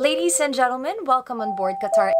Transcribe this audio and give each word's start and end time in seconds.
Ladies 0.00 0.40
and 0.40 0.54
gentlemen, 0.54 0.96
welcome 1.06 1.40
on 1.42 1.58
board 1.58 1.74
Qatar. 1.82 2.12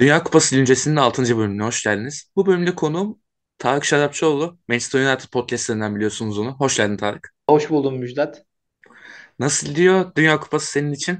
Dünya 0.00 0.22
Kupası 0.22 0.56
öncesinin 0.60 0.96
6. 0.96 1.38
bölümüne 1.38 1.62
hoş 1.62 1.84
geldiniz. 1.84 2.30
Bu 2.36 2.46
bölümde 2.46 2.74
konuğum 2.74 3.18
Tarık 3.58 3.84
Şarapçıoğlu. 3.84 4.58
Manchester 4.68 5.00
United 5.06 5.28
podcastlerinden 5.32 5.96
biliyorsunuz 5.96 6.38
onu. 6.38 6.50
Hoş 6.58 6.76
geldin 6.76 6.96
Tarık. 6.96 7.34
Hoş 7.50 7.70
buldum 7.70 7.98
Müjdat. 7.98 8.42
Nasıl 9.38 9.66
gidiyor 9.66 10.12
Dünya 10.16 10.40
Kupası 10.40 10.66
senin 10.70 10.92
için? 10.92 11.18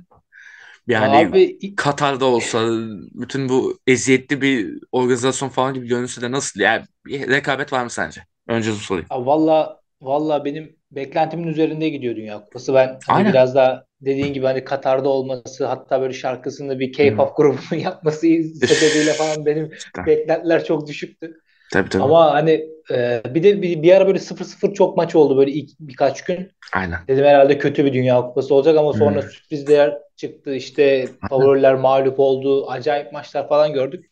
Yani 0.86 1.28
Abi 1.28 1.74
Katar'da 1.76 2.24
olsa 2.24 2.68
bütün 3.14 3.48
bu 3.48 3.78
eziyetli 3.86 4.40
bir 4.42 4.78
organizasyon 4.92 5.48
falan 5.48 5.74
gibi 5.74 5.86
görünse 5.86 6.22
de 6.22 6.30
nasıl? 6.30 6.60
Yani 6.60 6.84
bir 7.06 7.28
rekabet 7.28 7.72
var 7.72 7.84
mı 7.84 7.90
sence? 7.90 8.22
Önce 8.48 8.70
bu 8.70 8.74
sorayım. 8.76 9.06
a- 9.10 9.26
valla 9.26 9.80
valla 10.02 10.44
benim 10.44 10.76
beklentimin 10.96 11.48
üzerinde 11.48 11.88
gidiyor 11.88 12.16
Dünya 12.16 12.44
Kupası. 12.44 12.74
Ben 12.74 12.86
hani 12.86 13.00
Aynen. 13.08 13.32
biraz 13.32 13.54
daha 13.54 13.84
dediğin 14.00 14.32
gibi 14.34 14.46
hani 14.46 14.64
Katar'da 14.64 15.08
olması 15.08 15.66
hatta 15.66 16.00
böyle 16.00 16.12
şarkısını 16.12 16.80
bir. 16.80 16.92
K-pop 16.92 17.36
grubunun 17.36 17.80
yapması 17.82 18.20
sebebiyle 18.20 19.12
falan 19.12 19.46
benim 19.46 19.70
Cidden. 19.70 20.06
beklentiler 20.06 20.64
çok 20.64 20.86
düşüktü. 20.86 21.40
Tabii 21.72 21.88
tabii. 21.88 22.02
Ama 22.02 22.32
hani 22.34 22.68
e, 22.90 23.22
bir 23.34 23.42
de 23.42 23.62
bir, 23.62 23.82
bir 23.82 23.92
ara 23.92 24.06
böyle 24.06 24.18
0-0 24.18 24.74
çok 24.74 24.96
maç 24.96 25.14
oldu 25.14 25.36
böyle 25.36 25.50
ilk 25.50 25.70
birkaç 25.80 26.24
gün. 26.24 26.50
Aynen. 26.74 26.98
Dedim 27.08 27.24
herhalde 27.24 27.58
kötü 27.58 27.84
bir 27.84 27.92
Dünya 27.92 28.22
Kupası 28.22 28.54
olacak 28.54 28.76
ama 28.76 28.92
sonra 28.92 29.22
Hı. 29.22 29.22
sürprizler 29.22 29.98
çıktı. 30.16 30.54
İşte 30.54 31.08
favoriler 31.30 31.74
mağlup 31.74 32.20
oldu. 32.20 32.70
Acayip 32.70 33.12
maçlar 33.12 33.48
falan 33.48 33.72
gördük. 33.72 34.10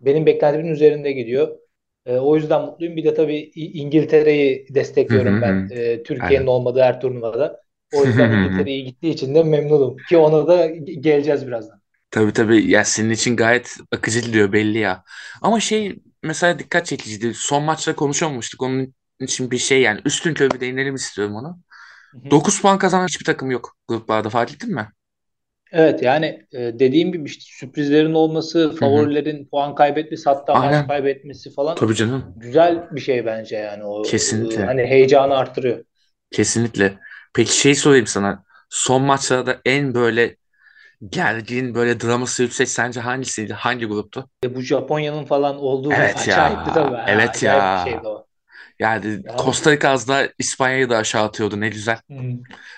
Benim 0.00 0.26
beklentimin 0.26 0.72
üzerinde 0.72 1.12
gidiyor. 1.12 1.58
E, 2.08 2.18
o 2.18 2.36
yüzden 2.36 2.62
mutluyum. 2.62 2.96
Bir 2.96 3.04
de 3.04 3.14
tabii 3.14 3.38
İngiltere'yi 3.56 4.66
Hı 5.10 5.14
hı 5.14 5.14
destekliyorum 5.14 5.40
ben 5.42 5.66
e, 5.70 6.04
Türkiye'nin 6.04 6.46
Aynen. 6.46 6.48
olmadığı 6.48 6.80
her 6.82 7.00
turnuvada. 7.00 7.62
O 7.92 8.06
yüzden. 8.06 8.30
İngiltere'ye 8.30 8.80
gittiği 8.80 9.10
için 9.10 9.34
de 9.34 9.42
memnunum. 9.44 10.04
Ki 10.04 10.18
ona 10.18 10.48
da 10.48 10.66
ge- 10.66 11.00
geleceğiz 11.00 11.46
birazdan. 11.46 11.82
Tabii 12.10 12.32
tabii. 12.32 12.70
Ya 12.70 12.84
senin 12.84 13.10
için 13.10 13.36
gayet 13.36 13.76
akıcı 13.92 14.20
gidiyor 14.20 14.52
belli 14.52 14.78
ya. 14.78 15.04
Ama 15.42 15.60
şey 15.60 15.98
mesela 16.22 16.58
dikkat 16.58 16.86
çekiciydi. 16.86 17.34
Son 17.34 17.62
maçta 17.62 17.96
konuşamamıştık. 17.96 18.62
Onun 18.62 18.94
için 19.20 19.50
bir 19.50 19.58
şey 19.58 19.82
yani 19.82 20.00
üstün 20.04 20.34
körü 20.34 20.54
bir 20.54 20.60
değinelim 20.60 20.94
istiyorum 20.94 21.34
ona. 21.36 21.58
Hı 22.12 22.18
hı. 22.18 22.32
9 22.32 22.62
puan 22.62 22.78
kazanan 22.78 23.06
hiçbir 23.08 23.24
takım 23.24 23.50
yok 23.50 23.76
gruplarda 23.88 24.30
fark 24.30 24.52
ettin 24.54 24.74
mi? 24.74 24.88
Evet 25.72 26.02
yani 26.02 26.46
e, 26.52 26.58
dediğim 26.78 27.12
gibi 27.12 27.24
işte 27.28 27.42
sürprizlerin 27.46 28.14
olması, 28.14 28.76
favorilerin 28.80 29.44
puan 29.48 29.74
kaybetmesi 29.74 30.24
hatta 30.30 30.58
maç 30.58 30.76
Aynen. 30.76 30.86
kaybetmesi 30.86 31.50
falan 31.54 31.78
Tabii 31.80 31.94
canım. 31.94 32.34
güzel 32.36 32.90
bir 32.96 33.00
şey 33.00 33.26
bence 33.26 33.56
yani 33.56 33.84
o 33.84 34.22
e, 34.30 34.58
Kesinlikle. 34.58 34.64
hani 34.64 34.82
heyecanı 34.86 35.36
artırıyor. 35.36 35.84
Kesinlikle. 36.30 36.98
Peki 37.34 37.58
şey 37.60 37.74
sorayım 37.74 38.06
sana. 38.06 38.44
Son 38.70 39.02
maçlarda 39.02 39.60
en 39.64 39.94
böyle 39.94 40.36
gergin 41.10 41.74
böyle 41.76 42.00
draması 42.00 42.44
yüksek 42.44 42.68
sence 42.70 43.00
hangisiydi? 43.00 43.54
Hangi 43.54 43.86
gruptu? 43.86 44.30
E, 44.44 44.54
bu 44.54 44.60
Japonya'nın 44.60 45.24
falan 45.24 45.58
olduğu 45.58 45.96
Evet 45.96 46.28
tabii. 46.64 46.96
ya. 46.96 47.04
Ha, 47.06 47.06
Evet 47.06 47.42
acayip 47.42 47.74
bir 47.74 47.78
ya. 47.78 47.78
şeydi 47.78 48.08
o. 48.08 48.27
Yani 48.78 49.06
Yani 49.06 49.38
Costa 49.44 49.72
Rica 49.72 49.90
az 49.90 50.08
daha 50.08 50.22
İspanya'yı 50.38 50.90
da 50.90 50.96
aşağı 50.96 51.24
atıyordu. 51.24 51.60
Ne 51.60 51.68
güzel. 51.68 52.00
hı. 52.10 52.14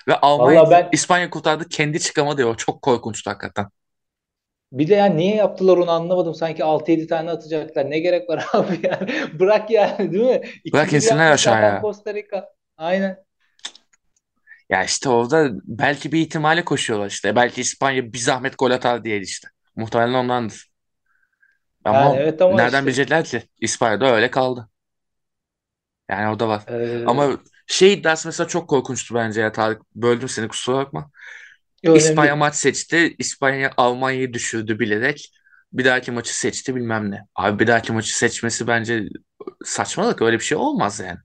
Ve 0.07 0.15
Almanya 0.15 0.69
ben 0.71 0.89
İspanya 0.91 1.29
kurtardı. 1.29 1.69
Kendi 1.69 1.99
çıkamadı 1.99 2.41
ya. 2.41 2.47
O 2.47 2.55
çok 2.55 2.81
korkunçtu 2.81 3.29
hakikaten. 3.29 3.67
bir 4.71 4.87
de 4.87 4.95
yani 4.95 5.17
niye 5.17 5.35
yaptılar 5.35 5.77
onu 5.77 5.91
anlamadım. 5.91 6.33
Sanki 6.35 6.63
6-7 6.63 7.07
tane 7.07 7.31
atacaklar. 7.31 7.89
Ne 7.89 7.99
gerek 7.99 8.29
var 8.29 8.45
abi 8.53 8.79
yani. 8.83 9.39
Bırak 9.39 9.71
yani 9.71 10.11
değil 10.11 10.25
mi? 10.25 10.41
Bırak 10.73 10.93
2-1 10.93 10.95
insinler 10.95 11.31
aşağıya. 11.31 11.81
Costa 11.81 12.13
Rica. 12.13 12.49
Aynen. 12.77 13.17
Ya 14.69 14.83
işte 14.83 15.09
orada 15.09 15.49
belki 15.63 16.11
bir 16.11 16.19
ihtimale 16.19 16.65
koşuyorlar 16.65 17.07
işte. 17.07 17.35
Belki 17.35 17.61
İspanya 17.61 18.13
bir 18.13 18.17
zahmet 18.17 18.59
gol 18.59 18.71
atar 18.71 19.03
diye 19.03 19.19
işte. 19.19 19.47
Muhtemelen 19.75 20.13
ondandır. 20.13 20.71
Yani 21.85 21.97
Ama 21.97 22.15
evet 22.17 22.41
ama 22.41 22.55
nereden 22.55 22.77
işte 22.77 22.85
bilecekler 22.85 23.23
ki? 23.25 23.41
İspanya'da 23.59 24.15
öyle 24.15 24.31
kaldı. 24.31 24.69
Yani 26.11 26.29
o 26.35 26.39
da 26.39 26.47
var. 26.47 26.63
e, 26.67 26.73
Ama 27.05 27.37
şey 27.67 27.93
iddiası 27.93 28.27
mesela 28.27 28.47
çok 28.47 28.69
korkunçtu 28.69 29.15
bence 29.15 29.41
ya 29.41 29.51
Tarık. 29.51 29.81
Böldüm 29.95 30.29
seni 30.29 30.47
kusura 30.47 30.77
bakma. 30.77 31.11
önemli 31.83 31.93
İspanya 31.93 32.35
maç 32.35 32.55
seçti. 32.55 33.15
İspanya 33.19 33.71
Almanya'yı 33.77 34.33
düşürdü 34.33 34.79
bilerek. 34.79 35.31
Bir 35.73 35.85
dahaki 35.85 36.11
maçı 36.11 36.39
seçti 36.39 36.75
bilmem 36.75 37.11
ne. 37.11 37.27
Abi 37.35 37.59
bir 37.59 37.67
dahaki 37.67 37.93
maçı 37.93 38.17
seçmesi 38.17 38.67
bence 38.67 39.09
saçmalık. 39.65 40.21
Öyle 40.21 40.39
bir 40.39 40.43
şey 40.43 40.57
olmaz 40.57 40.99
yani. 40.99 41.19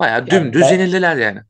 Bayağı 0.00 0.30
Yani 0.30 0.30
dümdüz 0.30 0.60
ben 0.60 0.72
yenildiler 0.72 1.16
yani 1.16 1.40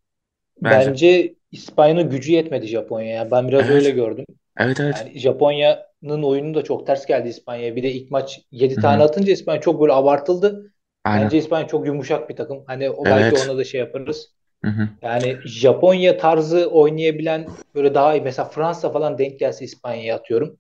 bence. 0.65 0.97
bence 0.97 1.35
İspanya'nın 1.53 2.11
gücü 2.11 2.33
yetmedi 2.33 2.67
Japonya'ya. 2.67 3.31
Ben 3.31 3.49
biraz 3.49 3.71
öyle 3.71 3.91
Evet. 3.91 3.93
gördüm. 3.93 4.25
Evet 4.59 4.81
evet. 4.81 5.07
Yani 5.07 5.21
Japonya'nın 5.21 6.25
oyunu 6.25 6.55
da 6.55 6.65
çok 6.65 6.89
ters 6.89 7.07
geldi 7.07 7.29
İspanya'ya. 7.31 7.77
Bir 7.77 7.85
de 7.85 7.93
ilk 7.93 8.13
maç 8.13 8.41
7 8.53 8.79
Hı 8.79 8.81
tane 8.81 9.03
atınca 9.05 9.33
İspanya 9.33 9.63
çok 9.63 9.83
böyle 9.83 9.93
abartıldı. 9.93 10.72
Aynen. 11.05 11.25
Bence 11.25 11.39
İspanya 11.39 11.67
çok 11.69 11.87
yumuşak 11.87 12.29
bir 12.29 12.37
takım. 12.37 12.65
Hani 12.67 12.91
o 12.91 13.05
belki 13.05 13.21
Evet. 13.21 13.47
ona 13.49 13.59
da 13.59 13.65
şey 13.65 13.81
yaparız. 13.81 14.29
Hı 14.65 14.71
hı. 14.71 14.89
Yani 15.03 15.37
Japonya 15.47 16.17
tarzı 16.17 16.67
oynayabilen 16.71 17.47
böyle 17.75 17.95
daha 17.95 18.15
iyi. 18.15 18.23
Mesela 18.23 18.49
Fransa 18.49 18.91
falan 18.91 19.19
denk 19.19 19.39
gelse 19.39 19.65
İspanya'ya 19.65 20.17
atıyorum. 20.17 20.59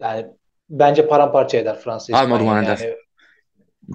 Yani 0.00 0.26
bence 0.70 1.06
paramparça 1.08 1.58
eder 1.58 1.76
Fransa 1.78 2.12
Almadım 2.12 2.46
İspanya'yı. 2.46 2.64
eder. 2.64 2.78
Yani 2.80 2.96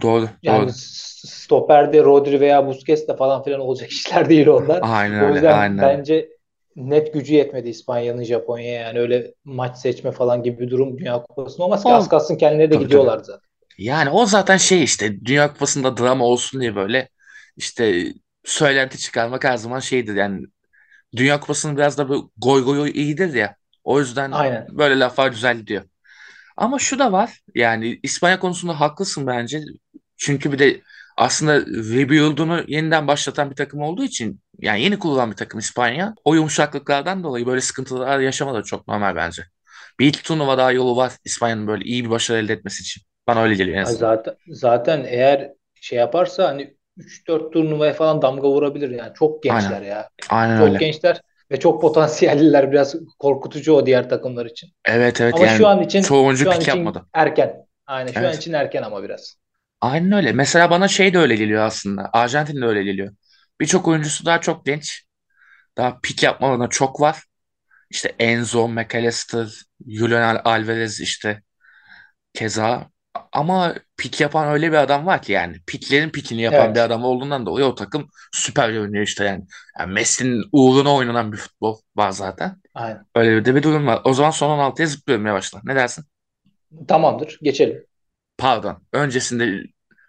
Doğru 0.01 0.29
yani 0.43 0.63
doğru. 0.63 0.71
stoperde 0.75 2.03
Rodri 2.03 2.39
veya 2.39 2.67
Busquets 2.67 3.07
de 3.07 3.15
falan 3.15 3.43
filan 3.43 3.59
olacak 3.59 3.89
işler 3.91 4.29
değil 4.29 4.47
onlar. 4.47 4.79
Aynen 4.83 5.23
O 5.23 5.25
öyle. 5.25 5.33
yüzden 5.35 5.53
Aynen 5.53 5.81
bence 5.81 6.29
net 6.75 7.13
gücü 7.13 7.33
yetmedi 7.33 7.69
İspanya'nın 7.69 8.23
Japonya'ya. 8.23 8.81
Yani 8.81 8.99
öyle 8.99 9.33
maç 9.45 9.77
seçme 9.77 10.11
falan 10.11 10.43
gibi 10.43 10.59
bir 10.59 10.69
durum 10.69 10.97
Dünya 10.97 11.23
Kupası'nda 11.23 11.63
olmaz 11.65 11.83
ki 11.83 11.89
az 11.93 12.09
kalsın 12.09 12.35
kendileri 12.35 12.71
de 12.71 12.75
tabii 12.75 12.83
tabii. 12.83 12.83
gidiyorlardı 12.85 13.23
zaten. 13.23 13.50
Yani 13.77 14.09
o 14.09 14.25
zaten 14.25 14.57
şey 14.57 14.83
işte 14.83 15.25
Dünya 15.25 15.53
Kupası'nda 15.53 15.97
drama 15.97 16.25
olsun 16.25 16.61
diye 16.61 16.75
böyle 16.75 17.09
işte 17.57 18.13
söylenti 18.45 18.97
çıkarmak 18.97 19.43
her 19.43 19.57
zaman 19.57 19.79
şeydir 19.79 20.15
yani 20.15 20.45
Dünya 21.15 21.39
Kupası'nın 21.39 21.77
biraz 21.77 21.97
da 21.97 22.09
bu 22.09 22.31
goy 22.37 22.63
goy 22.63 22.91
iyidir 22.93 23.33
ya. 23.33 23.55
O 23.83 23.99
yüzden 23.99 24.31
Aynen. 24.31 24.67
böyle 24.69 24.99
laflar 24.99 25.27
güzel 25.27 25.57
gidiyor. 25.57 25.83
Ama 26.57 26.79
şu 26.79 26.99
da 26.99 27.11
var 27.11 27.39
yani 27.55 27.99
İspanya 28.03 28.39
konusunda 28.39 28.79
haklısın 28.79 29.27
bence. 29.27 29.61
Çünkü 30.17 30.51
bir 30.51 30.59
de 30.59 30.81
aslında 31.17 31.59
rebuild'unu 31.65 32.63
yeniden 32.67 33.07
başlatan 33.07 33.51
bir 33.51 33.55
takım 33.55 33.81
olduğu 33.81 34.03
için 34.03 34.41
yani 34.59 34.81
yeni 34.81 34.99
kurulan 34.99 35.31
bir 35.31 35.35
takım 35.35 35.59
İspanya. 35.59 36.15
O 36.23 36.35
yumuşaklıklardan 36.35 37.23
dolayı 37.23 37.45
böyle 37.45 37.61
sıkıntılar 37.61 38.19
yaşamaları 38.19 38.63
çok 38.63 38.87
normal 38.87 39.15
bence. 39.15 39.43
Bir 39.99 40.07
iki 40.07 40.23
turnuva 40.23 40.57
daha 40.57 40.71
yolu 40.71 40.95
var 40.95 41.13
İspanya'nın 41.25 41.67
böyle 41.67 41.85
iyi 41.85 42.05
bir 42.05 42.09
başarı 42.09 42.37
elde 42.37 42.53
etmesi 42.53 42.81
için. 42.81 43.03
Bana 43.35 43.43
öyle 43.43 43.55
geliyor 43.55 43.77
en 43.77 43.81
azından. 43.83 43.99
Zaten 43.99 44.35
zaten 44.47 45.03
eğer 45.07 45.53
şey 45.81 45.99
yaparsa 45.99 46.47
hani 46.47 46.77
3-4 46.97 47.53
turnuvaya 47.53 47.93
falan 47.93 48.21
damga 48.21 48.47
vurabilir 48.49 48.89
yani. 48.89 49.13
Çok 49.13 49.43
Aynen. 49.47 49.63
gençler 49.69 49.81
ya. 49.81 50.09
Aynen 50.29 50.57
Çok 50.57 50.67
öyle. 50.67 50.79
gençler 50.79 51.21
ve 51.51 51.59
çok 51.59 51.81
potansiyelliler. 51.81 52.71
Biraz 52.71 52.95
korkutucu 53.19 53.73
o 53.73 53.85
diğer 53.85 54.09
takımlar 54.09 54.45
için. 54.45 54.69
Evet 54.85 55.21
evet 55.21 55.33
Ama 55.33 55.47
şu 55.47 55.67
yani 55.67 55.67
an 55.67 55.81
için 55.81 56.01
çoğu 56.01 56.25
oyuncu 56.25 56.43
şu 56.43 56.51
an 56.51 56.59
pik 56.59 56.67
için 56.67 56.69
yapmadı. 56.69 57.07
erken. 57.13 57.65
Aynen 57.87 58.11
şu 58.11 58.27
an 58.27 58.33
Evet. 58.33 58.37
için 58.37 58.53
erken 58.53 58.83
ama 58.83 59.03
biraz. 59.03 59.37
Aynen 59.81 60.11
öyle. 60.11 60.31
Mesela 60.33 60.69
bana 60.69 60.87
şey 60.87 61.13
de 61.13 61.17
öyle 61.17 61.35
geliyor 61.35 61.63
aslında. 61.65 62.09
Arjantin 62.13 62.61
de 62.61 62.65
öyle 62.65 62.83
geliyor. 62.83 63.15
Birçok 63.61 63.87
oyuncusu 63.87 64.25
daha 64.25 64.41
çok 64.41 64.65
genç. 64.65 65.03
Daha 65.77 65.99
pik 66.03 66.23
yapmalarına 66.23 66.69
çok 66.69 67.01
var. 67.01 67.23
İşte 67.91 68.15
Enzo, 68.19 68.69
McAllister, 68.69 69.47
Julian 69.87 70.41
Alvarez 70.45 71.01
işte 71.01 71.43
keza. 72.33 72.90
Ama 73.31 73.75
pik 73.97 74.21
yapan 74.21 74.47
öyle 74.53 74.71
bir 74.71 74.77
adam 74.77 75.05
var 75.05 75.21
ki 75.21 75.31
yani. 75.31 75.57
Piklerin 75.67 76.09
pikini 76.09 76.41
yapan 76.41 76.75
bir 76.75 76.79
Evet. 76.79 76.79
adam 76.79 77.03
olduğundan 77.03 77.45
dolayı 77.45 77.65
o 77.65 77.75
takım 77.75 78.07
süper 78.33 78.69
oynuyor 78.69 79.03
işte 79.03 79.23
yani. 79.25 79.45
Yani 79.79 79.93
Messi'nin 79.93 80.43
uğruna 80.51 80.95
oynanan 80.95 81.31
bir 81.31 81.37
futbol 81.37 81.77
var 81.95 82.11
zaten. 82.11 82.61
Aynen. 82.73 83.05
Öyle 83.15 83.45
de 83.45 83.55
bir 83.55 83.63
durum 83.63 83.87
var. 83.87 84.01
O 84.05 84.13
zaman 84.13 84.31
son 84.31 84.49
16'ya 84.49 84.87
zıplıyorum 84.87 85.25
yavaştan. 85.25 85.61
Ne 85.65 85.75
dersin? 85.75 86.05
Tamamdır. 86.87 87.39
Geçelim. 87.41 87.85
Pardon. 88.37 88.87
Öncesinde 88.93 89.63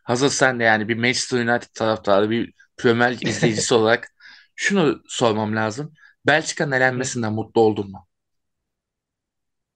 hazır 0.05 0.29
sen 0.31 0.61
de 0.61 0.65
yani 0.65 0.89
bir 0.89 0.97
Manchester 0.97 1.39
United 1.47 1.69
taraftarı, 1.75 2.31
bir 2.31 2.55
Premier 2.77 3.13
Lig 3.13 3.23
izleyicisi 3.27 3.75
olarak 3.75 4.09
şunu 4.57 5.03
sormam 5.09 5.57
lazım. 5.57 5.95
Belçika'nın 6.27 6.73
elenmesinden 6.73 7.33
mutlu 7.33 7.61
oldun 7.61 7.91
mu? 7.91 8.09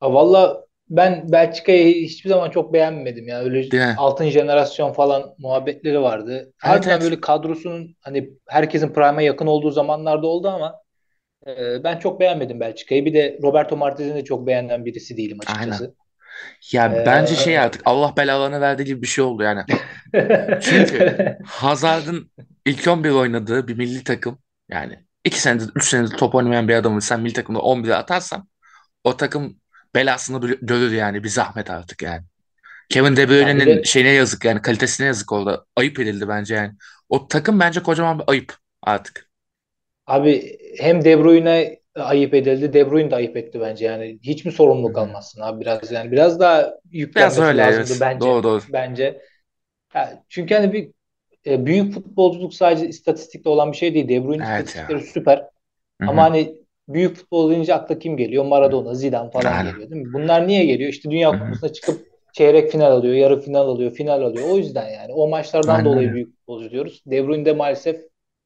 Ha, 0.00 0.08
valla 0.12 0.65
ben 0.88 1.32
Belçika'yı 1.32 1.94
hiçbir 1.94 2.30
zaman 2.30 2.50
çok 2.50 2.72
beğenmedim. 2.72 3.28
Yani 3.28 3.44
öyle 3.44 3.94
altın 3.96 4.28
jenerasyon 4.28 4.92
falan 4.92 5.34
muhabbetleri 5.38 6.00
vardı. 6.00 6.36
Evet 6.38 6.52
Harbiden 6.58 6.90
evet. 6.90 7.02
böyle 7.02 7.20
kadrosunun 7.20 7.96
hani 8.00 8.30
herkesin 8.48 8.92
prime'a 8.92 9.22
yakın 9.22 9.46
olduğu 9.46 9.70
zamanlarda 9.70 10.26
oldu 10.26 10.48
ama 10.48 10.74
e, 11.46 11.84
ben 11.84 11.98
çok 11.98 12.20
beğenmedim 12.20 12.60
Belçika'yı. 12.60 13.04
Bir 13.04 13.14
de 13.14 13.38
Roberto 13.42 13.76
Martinez'i 13.76 14.14
de 14.14 14.24
çok 14.24 14.46
beğenen 14.46 14.84
birisi 14.84 15.16
değilim 15.16 15.38
Aynen. 15.46 15.58
açıkçası. 15.58 15.94
Ya 16.72 17.02
bence 17.06 17.34
şey 17.34 17.54
Ee, 17.54 17.60
artık 17.60 17.82
Allah 17.84 18.12
belalarını 18.16 18.60
verdiği 18.60 18.84
gibi 18.84 19.02
bir 19.02 19.06
şey 19.06 19.24
oldu 19.24 19.42
yani. 19.42 19.62
Çünkü 20.62 21.38
Hazard'ın 21.44 22.30
ilk 22.66 22.88
11 22.88 23.10
oynadığı 23.10 23.68
bir 23.68 23.76
milli 23.76 24.04
takım 24.04 24.38
yani 24.68 24.98
2 25.24 25.40
senedir 25.40 25.70
3 25.74 25.88
senedir 25.88 26.16
top 26.16 26.34
oynamayan 26.34 26.68
bir 26.68 26.74
adamı 26.74 27.02
sen 27.02 27.20
milli 27.20 27.32
takımda 27.32 27.58
11'e 27.58 27.94
atarsan 27.94 28.48
o 29.04 29.16
takım 29.16 29.56
belasını 29.94 30.56
görür 30.62 30.92
yani 30.92 31.24
bir 31.24 31.28
zahmet 31.28 31.70
artık 31.70 32.02
yani. 32.02 32.24
Kevin 32.88 33.16
De 33.16 33.28
Bruyne'nin 33.28 33.60
de 33.66 33.84
şeyine 33.84 34.10
yazık 34.10 34.44
yani 34.44 34.62
kalitesine 34.62 35.06
yazık 35.06 35.32
orada. 35.32 35.66
Ayıp 35.76 36.00
edildi 36.00 36.28
bence 36.28 36.54
yani. 36.54 36.74
O 37.08 37.28
takım 37.28 37.60
bence 37.60 37.82
kocaman 37.82 38.18
bir 38.18 38.24
ayıp 38.28 38.56
artık. 38.82 39.30
abi 40.06 40.58
hem 40.78 41.04
De 41.04 41.18
Bruyne 41.24 41.80
ayıp 41.94 42.34
edildi. 42.34 42.72
De 42.72 42.90
Bruyne 42.90 43.10
de 43.10 43.14
ayıp 43.16 43.36
etti 43.36 43.60
bence 43.60 43.84
yani. 43.84 44.18
Hiç 44.22 44.44
mi 44.44 44.52
sorumluluk 44.52 44.98
hı. 44.98 44.98
almazsın 44.98 45.40
abi 45.40 45.60
biraz 45.60 45.92
yani. 45.92 46.12
Biraz 46.12 46.40
daha 46.40 46.74
Biraz 47.16 47.38
yüklenmesi 47.38 47.38
öyle 47.38 47.62
lazımdı 47.62 47.96
evet. 47.96 48.00
bence. 48.00 48.20
Doğru 48.20 48.42
doğru. 48.42 48.62
Bence. 48.68 49.22
Ya 49.94 50.24
çünkü 50.28 50.54
hani 50.56 50.72
bir 50.72 50.92
e, 51.46 51.66
büyük 51.66 51.94
futbolculuk 51.94 52.54
sadece 52.54 52.88
istatistikle 52.88 53.50
olan 53.50 53.72
bir 53.72 53.78
şey 53.78 53.94
değil. 53.94 54.08
De 54.08 54.24
Bruyne 54.24 54.42
Evet 54.42 54.76
istatistikleri 54.82 55.00
ya. 55.00 55.02
süper. 55.02 55.50
Hı 56.00 56.06
Ama 56.06 56.24
hani 56.24 56.65
büyük 56.88 57.16
futbol 57.16 57.50
deyince 57.50 57.74
akla 57.74 57.98
kim 57.98 58.16
geliyor? 58.16 58.44
Maradona, 58.44 58.94
Zidane 58.94 59.30
falan 59.30 59.62
Aynen. 59.62 59.64
geliyor 59.64 59.90
değil 59.90 60.02
mi? 60.02 60.12
Bunlar 60.12 60.48
niye 60.48 60.64
geliyor? 60.66 60.90
İşte 60.90 61.10
Dünya. 61.10 61.38
Kupası'na 61.38 61.72
çıkıp 61.72 62.08
çeyrek 62.32 62.70
final 62.72 62.92
alıyor, 62.92 63.14
yarı 63.14 63.40
final 63.40 63.68
alıyor, 63.68 63.92
final 63.92 64.22
alıyor. 64.22 64.44
O 64.46 64.56
yüzden 64.56 64.88
yani. 64.90 65.12
O 65.12 65.28
maçlardan 65.28 65.84
Aynen 65.84 65.84
dolayı 65.84 66.12
büyük 66.12 66.30
futbolcu 66.36 66.70
diyoruz. 66.70 67.02
De 67.06 67.26
Bruyne'de 67.26 67.52
maalesef 67.52 68.00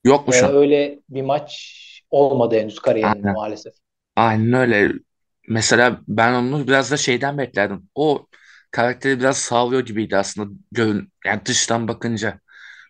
Yokmuş 0.05 0.43
e, 0.43 0.47
öyle 0.47 1.01
bir 1.09 1.23
maç 1.23 1.77
olmadı 2.11 2.61
henüz 2.61 2.79
kariyerinde 2.81 3.29
Aynen. 3.29 3.35
maalesef. 3.35 3.75
Aynen 4.17 4.53
öyle. 4.53 4.93
Mesela 5.49 6.01
ben 6.09 6.35
onu 6.35 6.69
biraz 6.69 6.91
da 6.91 6.97
şeyden 6.97 7.39
beklerdim. 7.39 7.91
O 7.95 8.27
karakteri 8.71 9.21
biraz 9.21 9.39
sağlıyor 9.39 9.83
gibiydi 9.87 10.17
aslında. 10.17 10.53
Görün, 10.73 11.13
yani 11.27 11.47
dıştan 11.47 11.89
bakınca. 11.89 12.41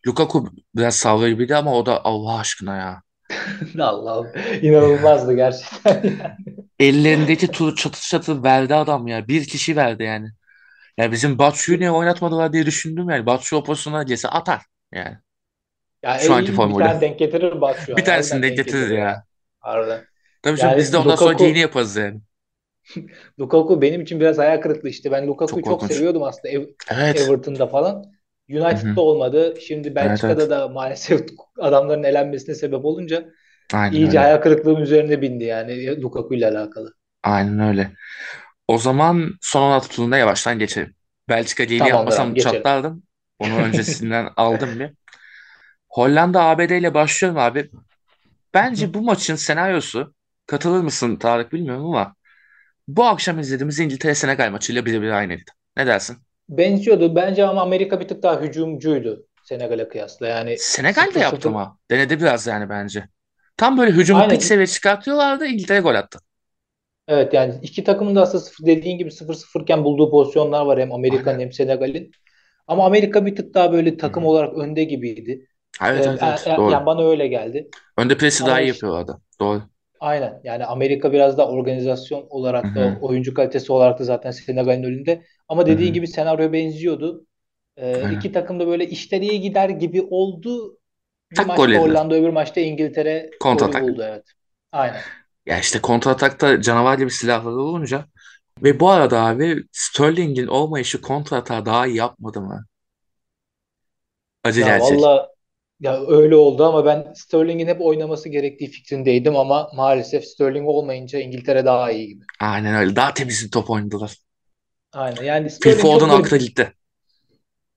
Lukaku 0.07 0.51
biraz 0.77 0.97
sağlıyor 0.97 1.31
gibiydi 1.31 1.57
ama 1.57 1.75
o 1.79 1.87
da 1.87 2.05
Allah 2.05 2.39
aşkına 2.41 2.77
ya. 2.77 3.03
Allah'ım 3.79 4.33
inanılmazdı 4.63 5.35
gerçekten. 5.35 6.03
yani. 6.05 6.37
Ellerindeki 6.79 7.51
turu 7.51 7.75
çatır 7.77 8.01
çatır 8.01 8.43
verdi 8.43 8.75
adam 8.75 9.07
ya. 9.07 9.29
Bir 9.29 9.45
kişi 9.45 9.77
verdi 9.77 10.03
yani. 10.03 10.31
Ya 10.99 11.13
bizim 11.13 11.39
Batshuayi 11.39 11.81
niye 11.81 11.91
oynatmadılar 11.91 12.53
diye 12.53 12.67
düşündüm 12.67 13.11
yani. 13.11 13.27
Batshuayi 13.27 13.63
o 13.63 13.65
pozisyona 13.65 14.03
gelse 14.03 14.29
atar 14.29 14.63
yani. 14.95 15.19
Ya 16.03 16.19
Şu 16.19 16.35
anki 16.35 16.53
iyi 16.53 16.69
bir 16.69 16.77
tane 16.77 17.01
denk 17.01 17.19
getirir 17.19 17.61
Batshuayi. 17.61 17.97
Bir 17.97 18.05
tanesini 18.05 18.43
denk 18.43 18.47
denk 18.49 18.65
getirir 18.67 18.67
getirir 18.67 18.99
ya. 18.99 19.01
ya. 19.03 19.25
Harbiden. 19.61 20.07
Tabii 20.43 20.59
canım 20.59 20.77
biz 20.77 20.93
de 20.93 20.97
Yani 20.97 20.99
ondan 20.99 21.17
sonra 21.17 21.35
geyini 21.35 21.59
Lukaku 21.59 21.59
yaparız 21.59 21.97
yani. 21.97 22.21
Lukaku 23.41 23.83
benim 23.83 24.01
için 24.01 24.21
biraz 24.21 24.39
hayal 24.39 24.61
kırıklığı 24.61 24.89
işte. 24.89 25.11
Ben 25.13 25.27
Çok 25.47 25.63
Lukaku'yu 25.63 25.65
çok 25.65 25.83
korkunç. 25.83 25.83
seviyordum 25.83 26.23
aslında 26.23 26.49
Ev- 26.49 26.75
Evet. 26.89 27.33
Everton'da 27.33 27.67
falan. 27.67 28.13
United'da 28.51 29.01
olmadı. 29.01 29.55
Şimdi 29.61 29.95
Evet 30.01 30.25
Belçika'da 30.25 30.25
evet. 30.25 30.51
da 30.51 30.69
maalesef 30.69 31.27
adamların 31.59 32.03
elenmesine 32.03 32.55
sebep 32.55 32.85
olunca 32.85 33.29
Aynen 33.73 34.03
iyice 34.03 34.19
öyle. 34.19 34.21
hayal 34.21 34.39
kırıklığım 34.43 34.83
üzerine 34.83 35.23
bindi 35.23 35.45
yani 35.45 36.03
Lukaku 36.03 36.35
ile 36.35 36.49
alakalı. 36.49 36.95
Aynen 37.23 37.59
öyle. 37.61 37.95
O 38.69 38.79
zaman 38.79 39.33
son 39.43 39.63
16 39.63 39.89
turuna 39.91 40.19
yavaştan 40.19 40.59
geçelim. 40.59 40.97
Belçika 41.29 41.65
geyini 41.65 41.87
Tamamdır 41.87 42.17
yapmasam 42.17 42.35
abi 42.35 42.35
geçelim. 42.35 42.67
çatlardım. 42.67 43.03
Onu 43.39 43.57
öncesinden 43.59 44.31
aldım 44.37 44.81
bir. 44.81 44.93
Hollanda 45.89 46.43
ABD 46.45 46.79
ile 46.79 46.95
başlıyorum 46.95 47.39
abi. 47.41 47.71
Bence 48.55 48.95
bu 48.95 49.03
maçın 49.03 49.37
senaryosu 49.37 50.15
katılır 50.47 50.83
mısın 50.83 51.17
Tarık 51.17 51.53
bilmiyorum 51.55 51.87
ama 51.87 52.17
bu 52.89 53.05
akşam 53.07 53.39
izlediğimiz 53.41 53.81
İngiltere 53.81 54.17
Senegal 54.17 54.51
maçıyla 54.53 54.87
birebir 54.87 55.11
aynıydı. 55.11 55.51
Ne 55.77 55.87
dersin? 55.87 56.19
Benziyordu. 56.51 57.15
Bence 57.17 57.45
ama 57.47 57.63
Amerika 57.63 58.01
bir 58.01 58.09
tık 58.09 58.23
daha 58.23 58.41
hücumcuydu 58.41 59.27
Senegal'e 59.43 59.89
kıyasla. 59.89 60.27
Yani 60.27 60.59
Senegal 60.59 61.15
de 61.15 61.19
yaptı 61.21 61.49
0-0 61.49 61.49
ama. 61.49 61.79
Denedi 61.91 62.21
biraz 62.21 62.47
yani 62.47 62.69
bence. 62.69 63.09
Tam 63.57 63.79
böyle 63.79 63.93
hücumu 63.93 64.29
pik 64.29 64.43
aynen 64.43 64.45
seviye 64.45 64.67
çıkartıyorlardı. 64.67 65.47
İngiltere 65.47 65.81
gol 65.81 65.95
attı. 65.95 66.19
evet 67.09 67.35
yani 67.35 67.55
iki 67.63 67.85
takımın 67.85 68.17
da 68.17 68.23
aslında 68.23 68.45
sıfır 68.45 68.67
dediğin 68.67 68.99
gibi 68.99 69.11
0-0 69.11 69.61
iken 69.63 69.85
bulduğu 69.85 70.11
pozisyonlar 70.11 70.67
var 70.67 70.81
hem 70.81 70.93
Amerika'nın 70.93 71.39
Aynen. 71.39 71.41
hem 71.41 71.53
Senegal'in. 71.53 72.11
Ama 72.67 72.87
Amerika 72.87 73.27
bir 73.27 73.37
tık 73.37 73.55
daha 73.55 73.73
böyle 73.73 73.97
takım 73.97 74.25
hı. 74.25 74.27
olarak 74.27 74.55
önde 74.59 74.85
gibiydi. 74.85 75.47
Evet 75.83 76.07
Ee, 76.07 76.07
evet 76.07 76.21
evet. 76.23 76.51
Doğru. 76.57 76.71
yani 76.73 76.87
bana 76.87 77.03
öyle 77.11 77.29
geldi. 77.29 77.71
Önde 77.97 78.17
presi 78.19 78.47
daha 78.47 78.61
iyi 78.61 78.69
işte 78.69 78.69
yapıyorlardı. 78.69 79.21
Doğru. 79.41 79.63
aynen 80.01 80.41
yani 80.45 80.65
Amerika 80.65 81.13
biraz 81.13 81.39
da 81.39 81.49
organizasyon 81.49 82.27
olarak 82.31 82.75
da 82.75 82.81
hı. 82.81 82.99
oyuncu 83.01 83.35
kalitesi 83.35 83.73
olarak 83.73 83.99
da 83.99 84.05
zaten 84.05 84.31
Senegal'in 84.31 84.83
önünde. 84.83 85.23
Ama 85.51 85.67
dediğin 85.67 85.95
gibi 85.95 86.09
senaryo 86.09 86.55
benziyordu. 86.55 87.27
Ee, 87.79 88.09
iki 88.11 88.33
takım 88.33 88.61
da 88.61 88.69
böyle 88.69 88.87
işleri 88.89 89.27
iyi 89.27 89.43
gider 89.43 89.71
gibi 89.71 90.03
oldu. 90.03 90.79
Bir 91.33 91.37
Tak 91.37 91.47
maçta. 91.47 91.73
Hollanda 91.79 92.17
öbür 92.17 92.31
maçta 92.31 92.61
İngiltere 92.61 93.31
Kontratak. 93.41 93.83
buldu 93.83 94.03
evet. 94.07 94.27
Aynen. 94.73 95.03
Ya 95.47 95.59
işte 95.61 95.81
kontratakta 95.81 96.63
canavar 96.63 96.99
gibi 96.99 97.11
silahları 97.11 97.55
olunca 97.57 98.07
ve 98.65 98.81
bu 98.81 98.91
arada 98.91 99.21
abi 99.27 99.65
Sterling'in 99.73 100.47
olmayışı 100.47 101.03
kontratağı 101.03 101.67
daha 101.67 101.87
iyi 101.87 101.97
yapmadı 101.97 102.41
mı? 102.43 102.67
Acı 104.45 104.61
Ya 104.61 104.67
gerçek. 104.67 105.01
valla 105.01 105.29
ya 105.81 106.07
öyle 106.07 106.37
oldu 106.37 106.65
ama 106.65 106.85
ben 106.85 107.13
Sterling'in 107.17 107.67
hep 107.67 107.81
oynaması 107.81 108.29
gerektiği 108.29 108.67
fikrindeydim 108.71 109.37
ama 109.37 109.71
maalesef 109.75 110.25
Sterling 110.25 110.69
olmayınca 110.69 111.19
İngiltere 111.21 111.65
daha 111.65 111.91
iyi 111.93 112.09
gibi. 112.09 112.25
Aynen 112.41 112.75
öyle. 112.75 112.97
Daha 112.97 113.15
temiz 113.15 113.45
bir 113.45 113.51
top 113.51 113.71
oynadılar. 113.71 114.17
Aynen. 114.93 115.23
Yani 115.23 115.49
Phil 115.63 115.73
Foden 115.79 116.09
akla 116.09 116.37
gitti. 116.37 116.73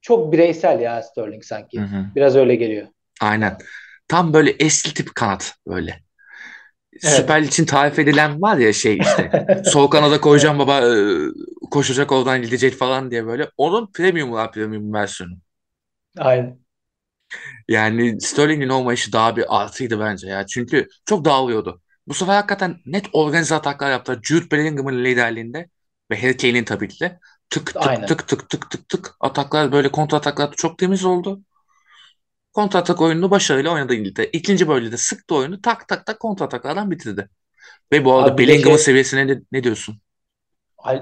çok 0.02 0.32
bireysel 0.34 0.80
ya 0.80 1.02
Sterling 1.04 1.44
Hı 1.44 1.48
sanki. 1.48 1.82
hı. 1.82 2.06
Biraz 2.16 2.36
öyle 2.36 2.56
geliyor. 2.56 2.88
Aynen. 3.22 3.58
Tam 4.08 4.34
böyle 4.34 4.52
eski 4.52 4.94
tip 4.94 5.16
kanat 5.16 5.56
böyle. 5.68 6.04
Evet. 7.04 7.16
Süper 7.16 7.42
için 7.42 7.66
tarif 7.66 8.00
edilen 8.00 8.42
var 8.42 8.58
ya 8.58 8.74
şey 8.74 8.98
işte. 8.98 9.46
Sol 9.66 9.88
kanada 9.88 10.22
koyacağım 10.22 10.60
baba 10.60 10.80
e, 10.82 10.94
koşacak 11.72 12.12
oradan 12.12 12.42
gidecek 12.42 12.74
falan 12.74 13.12
diye 13.12 13.26
böyle. 13.26 13.50
Onun 13.58 13.92
premium 13.94 14.32
var 14.32 14.52
premium 14.52 14.94
versiyonu. 14.94 15.34
Aynen. 16.18 16.60
Yani 17.68 18.22
Sterling'in 18.22 18.70
olmayışı 18.70 19.12
daha 19.14 19.36
bir 19.38 19.62
artıydı 19.62 20.00
bence 20.00 20.28
ya. 20.28 20.46
Çünkü 20.48 20.88
çok 21.06 21.26
dağılıyordu. 21.26 21.82
Bu 22.08 22.14
sefer 22.14 22.36
hakikaten 22.36 22.78
net 22.86 23.06
organize 23.14 23.56
ataklar 23.56 23.92
yaptılar. 23.92 24.20
Jude 24.24 24.52
Bellingham'ın 24.52 25.04
liderliğinde 25.04 25.70
ve 26.12 26.22
Harry 26.22 26.38
Kane'in 26.38 26.64
tabii 26.66 26.88
ki 26.88 27.00
de 27.00 27.20
tık 27.50 27.82
tık 27.82 27.82
Aynen. 27.90 28.08
tık 28.08 28.28
tık 28.28 28.50
tık 28.50 28.72
tık 28.72 28.90
tık 28.90 29.16
ataklar 29.20 29.72
böyle 29.72 29.92
kontra 29.92 30.18
ataklar 30.18 30.54
çok 30.58 30.78
temiz 30.78 31.06
oldu. 31.06 31.42
Kontra 32.54 32.80
atak 32.80 33.02
oyununu 33.02 33.32
başarıyla 33.32 33.72
oynadı 33.72 33.96
İngiltere. 33.96 34.30
İkinci 34.34 34.68
bölgede 34.68 34.98
sıktı 34.98 35.36
oyunu 35.36 35.62
tak 35.62 35.88
tak 35.88 36.06
tak 36.06 36.20
kontra 36.20 36.46
ataklardan 36.46 36.92
bitirdi. 36.92 37.30
Ve 37.94 38.06
bu 38.06 38.14
arada 38.16 38.38
Abi 38.38 38.38
Bellingham'ın 38.38 38.78
şey 38.78 38.78
seviyesine 38.78 39.28
ne, 39.28 39.42
ne 39.54 39.64
diyorsun? 39.64 40.02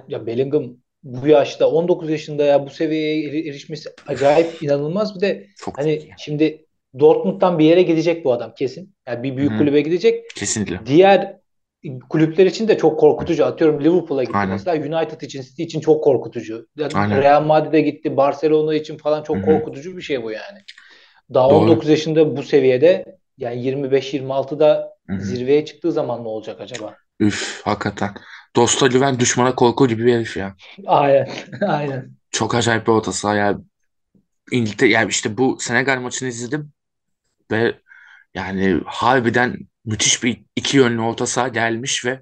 Ya 0.07 0.25
Bellingham 0.27 0.77
bu 1.03 1.27
yaşta 1.27 1.69
19 1.71 2.09
yaşında 2.09 2.43
ya 2.43 2.65
bu 2.65 2.69
seviyeye 2.69 3.23
eri- 3.29 3.49
erişmesi 3.49 3.89
acayip 4.05 4.63
inanılmaz. 4.63 5.15
Bir 5.15 5.21
de 5.21 5.47
Çok 5.55 5.75
hani 5.75 6.13
şimdi 6.17 6.65
Dortmund'dan 6.99 7.59
bir 7.59 7.65
yere 7.65 7.81
gidecek 7.81 8.25
bu 8.25 8.33
adam 8.33 8.53
kesin. 8.55 8.95
Yani 9.07 9.23
bir 9.23 9.37
büyük 9.37 9.57
Hı, 9.57 9.57
kulübe 9.57 9.81
gidecek. 9.81 10.25
kesinlikle. 10.35 10.83
Diğer 10.85 11.40
kulüpler 12.09 12.45
için 12.45 12.67
de 12.67 12.77
çok 12.77 12.99
korkutucu. 12.99 13.45
Atıyorum 13.45 13.83
Liverpool'a 13.83 14.23
gitti 14.23 14.37
Aynen. 14.37 14.53
mesela. 14.53 14.97
United 14.97 15.21
için, 15.21 15.41
City 15.41 15.63
için 15.63 15.79
çok 15.79 16.03
korkutucu. 16.03 16.67
Yani 16.77 16.93
Aynen. 16.95 17.21
Real 17.21 17.43
Madrid'e 17.43 17.81
gitti. 17.81 18.17
Barcelona 18.17 18.75
için 18.75 18.97
falan 18.97 19.23
çok 19.23 19.37
hı. 19.37 19.41
korkutucu 19.41 19.97
bir 19.97 20.01
şey 20.01 20.23
bu 20.23 20.31
yani. 20.31 20.59
Daha 21.33 21.49
Doğru. 21.49 21.57
19 21.57 21.89
yaşında 21.89 22.37
bu 22.37 22.43
seviyede 22.43 23.05
yani 23.37 23.61
25-26'da 23.61 24.91
Hı 25.07 25.13
hı. 25.13 25.21
zirveye 25.21 25.65
çıktığı 25.65 25.91
zaman 25.91 26.23
ne 26.23 26.27
olacak 26.27 26.61
acaba? 26.61 26.95
Üf, 27.19 27.61
hakikaten. 27.65 28.09
Dosta 28.55 28.87
güven, 28.87 29.19
düşmana 29.19 29.55
korku 29.55 29.87
gibi 29.87 30.05
bir 30.05 30.13
herif 30.15 30.37
ya. 30.37 30.55
Aynen. 30.85 31.29
Aynen. 31.67 32.11
Çok 32.31 32.55
acayip 32.55 32.87
bir 32.87 32.91
orta 32.91 33.11
saha 33.11 33.35
ya. 33.35 33.57
İngiltere, 34.51 34.89
yani 34.89 35.09
işte 35.09 35.37
bu 35.37 35.57
Senegal 35.59 36.01
maçını 36.01 36.29
izledim 36.29 36.71
ve 37.51 37.75
yani 38.33 38.81
harbiden 38.85 39.57
müthiş 39.85 40.23
bir 40.23 40.45
iki 40.55 40.77
yönlü 40.77 41.01
orta 41.01 41.25
saha 41.25 41.47
gelmiş 41.47 42.05
ve 42.05 42.21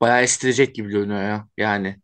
bayağı 0.00 0.22
estirecek 0.22 0.74
gibi 0.74 0.90
görünüyor 0.90 1.22
ya. 1.22 1.48
Yani 1.56 1.96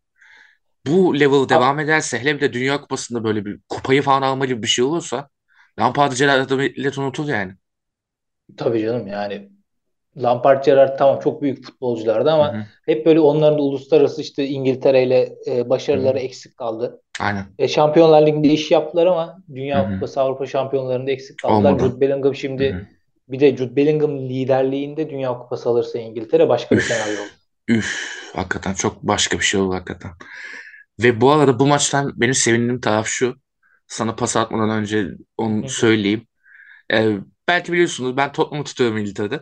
bu 0.87 1.19
level 1.19 1.49
devam 1.49 1.79
ederse 1.79 2.19
hele 2.19 2.35
bir 2.35 2.41
de 2.41 2.53
Dünya 2.53 2.81
Kupası'nda 2.81 3.23
böyle 3.23 3.45
bir 3.45 3.59
kupayı 3.69 4.01
falan 4.01 4.21
alma 4.21 4.45
gibi 4.45 4.63
bir 4.63 4.67
şey 4.67 4.85
olursa 4.85 5.29
Lampard'ı 5.79 6.15
Gerrard'ı 6.15 6.57
millet 6.57 6.97
unutur 6.97 7.27
yani. 7.29 7.53
tabii 8.57 8.81
canım 8.81 9.07
yani 9.07 9.49
Lampard, 10.17 10.65
Gerrard 10.65 10.97
tamam 10.97 11.19
çok 11.19 11.41
büyük 11.41 11.65
futbolculardı 11.65 12.31
ama 12.31 12.53
hı. 12.53 12.65
hep 12.85 13.05
böyle 13.05 13.19
onların 13.19 13.57
da 13.57 13.61
uluslararası 13.61 14.21
işte 14.21 14.47
İngiltere 14.47 15.03
ile 15.03 15.35
e, 15.47 15.69
başarıları 15.69 16.19
eksik 16.19 16.57
kaldı. 16.57 17.01
Aynen. 17.19 17.45
E, 17.59 17.67
Şampiyonlar 17.67 18.27
Ligi'nde 18.27 18.47
iş 18.47 18.71
yaptılar 18.71 19.05
ama 19.05 19.43
Dünya 19.55 19.89
hı. 19.89 19.93
Kupası, 19.93 20.21
Avrupa 20.21 20.45
Şampiyonlarında 20.45 21.11
eksik 21.11 21.37
kaldılar. 21.37 21.71
Olmadı. 21.71 21.83
Jude 21.83 22.01
Bellingham 22.01 22.35
şimdi 22.35 22.73
hı. 22.73 22.98
Bir 23.29 23.39
de 23.39 23.57
Jude 23.57 23.75
Bellingham 23.75 24.17
liderliğinde 24.19 25.09
Dünya 25.09 25.37
Kupası 25.39 25.69
alırsa 25.69 25.99
İngiltere 25.99 26.49
başka 26.49 26.77
bir 26.77 26.81
senaryo 26.81 27.23
olur. 27.23 27.31
üf, 27.67 28.31
hakikaten 28.35 28.73
çok 28.73 29.03
başka 29.03 29.39
bir 29.39 29.43
şey 29.43 29.61
oldu 29.61 29.75
hakikaten. 29.75 30.11
Ve 31.03 31.21
bu 31.21 31.31
arada 31.31 31.59
bu 31.59 31.67
maçtan 31.67 32.13
benim 32.21 32.33
sevindiğim 32.33 32.81
taraf 32.81 33.07
şu. 33.07 33.35
Sana 33.87 34.15
pas 34.15 34.37
atmadan 34.37 34.69
önce 34.69 35.07
onu 35.37 35.63
hı. 35.63 35.69
söyleyeyim. 35.69 36.27
Ee, 36.93 37.17
belki 37.47 37.73
biliyorsunuz 37.73 38.17
ben 38.17 38.31
Tottenham'ı 38.31 38.65
tutuyorum 38.65 38.97
İngiltere'de. 38.97 39.41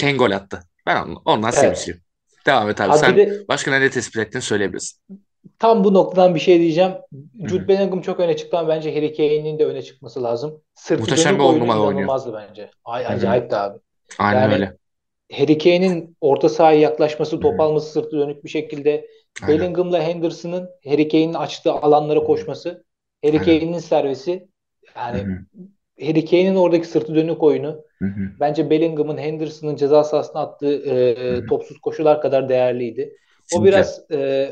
Kane 0.00 0.16
gol 0.16 0.30
attı. 0.30 0.62
Ben 0.86 0.96
ondan, 1.02 1.22
ondan 1.24 1.50
Evet. 1.52 1.56
sevinçliyim. 1.60 2.02
Devam 2.46 2.70
et 2.70 2.80
abi. 2.80 2.92
Abi 2.92 2.98
Sen 2.98 3.16
de 3.16 3.48
başka 3.48 3.78
ne 3.78 3.90
tespit 3.90 4.16
ettin 4.16 4.40
söyleyebilirsin. 4.40 5.00
Tam 5.58 5.84
bu 5.84 5.94
noktadan 5.94 6.34
bir 6.34 6.40
şey 6.40 6.58
diyeceğim. 6.60 6.92
Jude. 7.48 7.68
Bellingham 7.68 8.00
çok 8.00 8.20
öne 8.20 8.36
çıktı 8.36 8.58
ama 8.58 8.68
bence 8.68 8.94
Harry 8.94 9.14
Kane'in 9.14 9.58
de 9.58 9.66
öne 9.66 9.82
çıkması 9.82 10.22
lazım. 10.22 10.62
Sırtı 10.74 11.00
Muhteşem 11.00 11.32
dönük 11.32 11.40
bir 11.40 11.44
on 11.44 11.60
numara 11.60 11.80
oynuyor. 11.80 12.08
bence. 12.48 12.70
Ay, 12.84 13.06
acayip 13.06 13.50
de 13.50 13.56
abi. 13.56 13.78
Aynen 14.18 14.40
Yani 14.40 14.54
öyle. 14.54 14.76
Harry 15.32 15.58
Kane'in 15.58 16.16
orta 16.20 16.48
sahaya 16.48 16.80
yaklaşması, 16.80 17.40
top 17.40 17.60
alması 17.60 17.92
sırtı 17.92 18.18
dönük 18.18 18.44
bir 18.44 18.48
şekilde 18.48 19.08
Aynen. 19.42 19.60
Bellingham'la 19.60 20.02
Henderson'ın 20.02 20.70
Harry 20.84 21.08
Kane'in 21.08 21.34
açtığı 21.34 21.72
alanlara 21.72 22.20
koşması, 22.24 22.84
Harry. 23.24 23.38
Kane'in 23.38 23.78
servisi 23.78 24.48
yani 24.96 25.18
hı. 25.18 25.38
Harry 26.06 26.24
Kane'in 26.24 26.54
oradaki 26.54 26.86
sırtı 26.86 27.14
dönük 27.14 27.42
oyunu 27.42 27.84
Hı 27.98 28.04
hı. 28.04 28.20
bence 28.40 28.70
Bellingham'ın 28.70 29.18
Henderson'ın 29.18 29.76
ceza 29.76 30.04
sahasına 30.04 30.40
attığı 30.40 30.74
e, 30.74 31.46
topsuz 31.46 31.78
koşular 31.78 32.20
kadar 32.20 32.48
değerliydi. 32.48 33.12
O 33.12 33.42
Kesinlikle. 33.42 33.68
biraz 33.68 34.10
e, 34.12 34.50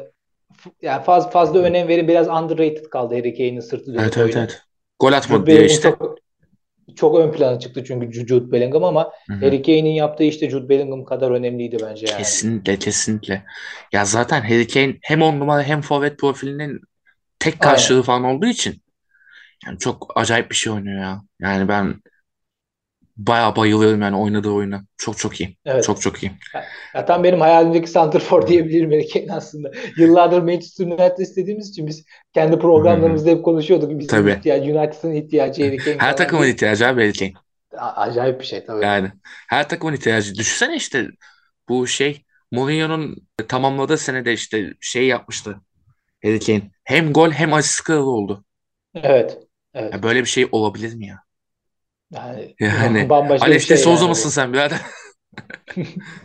yani 0.82 1.04
fazla 1.04 1.30
fazla 1.30 1.58
önem 1.58 1.88
verip 1.88 2.08
biraz 2.08 2.28
underrated 2.28 2.84
kaldı 2.84 3.14
Harry 3.14 3.34
Kane'in 3.34 3.60
sırtı 3.60 3.86
dönük 3.86 4.00
Evet 4.00 4.18
evet 4.18 4.36
evet. 4.36 4.62
Gol 4.98 5.12
atmadı 5.12 5.46
diye 5.46 5.66
işte. 5.66 5.90
çok 5.98 6.18
çok 6.96 7.18
ön 7.18 7.32
plana 7.32 7.58
çıktı 7.58 7.84
çünkü 7.84 8.26
Jude 8.26 8.52
Bellingham 8.52 8.84
ama 8.84 9.10
Hı 9.28 9.32
hı. 9.34 9.46
Harry 9.46 9.62
Kane'in 9.62 9.94
yaptığı 9.94 10.24
işte 10.24 10.50
Jude 10.50 10.68
Bellingham 10.68 11.04
kadar 11.04 11.30
önemliydi 11.30 11.76
bence 11.82 12.06
yani. 12.06 12.18
Kesinlikle 12.18 12.78
kesinlikle. 12.78 13.44
Ya 13.92 14.04
zaten 14.04 14.40
Harry 14.40 14.68
Kane 14.68 14.96
hem 15.02 15.22
on 15.22 15.40
numara 15.40 15.62
hem 15.62 15.80
forvet 15.82 16.18
profilinin 16.18 16.80
tek 17.38 17.54
Aynen. 17.54 17.72
karşılığı 17.72 18.02
falan 18.02 18.24
olduğu 18.24 18.46
için 18.46 18.82
yani 19.66 19.78
çok 19.78 20.12
acayip 20.16 20.50
bir 20.50 20.56
şey 20.56 20.72
oynuyor 20.72 21.00
ya. 21.00 21.22
Yani 21.40 21.68
ben 21.68 21.94
bayağı 23.16 23.56
bayılıyorum 23.56 24.02
yani 24.02 24.16
oynadığı 24.16 24.50
oyuna. 24.50 24.84
Çok 24.96 25.18
çok 25.18 25.40
iyi. 25.40 25.56
Evet. 25.64 25.84
Çok 25.84 26.00
çok 26.00 26.22
iyi. 26.22 26.32
Ya, 26.54 26.64
ya 26.94 27.04
tam 27.06 27.24
benim 27.24 27.40
hayalimdeki 27.40 27.90
santrfor 27.90 28.46
diyebilirim 28.46 29.08
Kane 29.12 29.32
aslında. 29.32 29.70
Yıllardır 29.98 30.42
Manchester 30.42 30.86
United 30.86 31.18
istediğimiz 31.18 31.68
için 31.70 31.86
biz 31.86 32.04
kendi 32.34 32.58
programlarımızda 32.58 33.30
hep 33.30 33.44
konuşuyorduk. 33.44 33.90
Bizim 33.98 34.08
Tabii. 34.18 34.30
ihtiyacı, 34.30 34.78
United'ın 34.78 35.14
ihtiyacı 35.14 35.64
Harry 35.64 35.76
Kane 35.76 35.96
Her 35.98 36.16
takımın 36.16 36.46
ihtiyacı 36.46 36.86
abi 36.86 37.00
Harry 37.00 37.12
Kane. 37.12 37.32
Acayip 37.78 38.40
bir 38.40 38.44
şey 38.44 38.64
tabii. 38.64 38.84
Yani 38.84 39.12
her 39.48 39.68
takımın 39.68 39.92
ihtiyacı. 39.94 40.34
Düşünsene 40.34 40.76
işte 40.76 41.08
bu 41.68 41.86
şey 41.86 42.24
Mourinho'nun 42.52 43.16
tamamladığı 43.48 43.98
senede 43.98 44.32
işte 44.32 44.74
şey 44.80 45.06
yapmıştı 45.06 45.60
Harry 46.24 46.40
Kane. 46.40 46.70
Hem 46.84 47.12
gol 47.12 47.30
hem 47.30 47.54
asist 47.54 47.84
kralı 47.84 48.10
oldu. 48.10 48.44
Evet. 48.94 49.38
Ya 49.74 49.82
Evet. 49.82 50.02
böyle 50.02 50.20
bir 50.20 50.26
şey 50.26 50.48
olabilir 50.52 50.94
mi 50.94 51.06
ya? 51.06 51.25
Yani 52.10 52.58
Yani 52.60 53.10
bambaşka 53.10 53.46
de 53.68 53.76
şey 53.76 53.76
Souza 53.76 54.04
yani 54.04 54.08
mısın 54.08 54.28
bu. 54.28 54.30
sen 54.30 54.52
birader? 54.52 54.80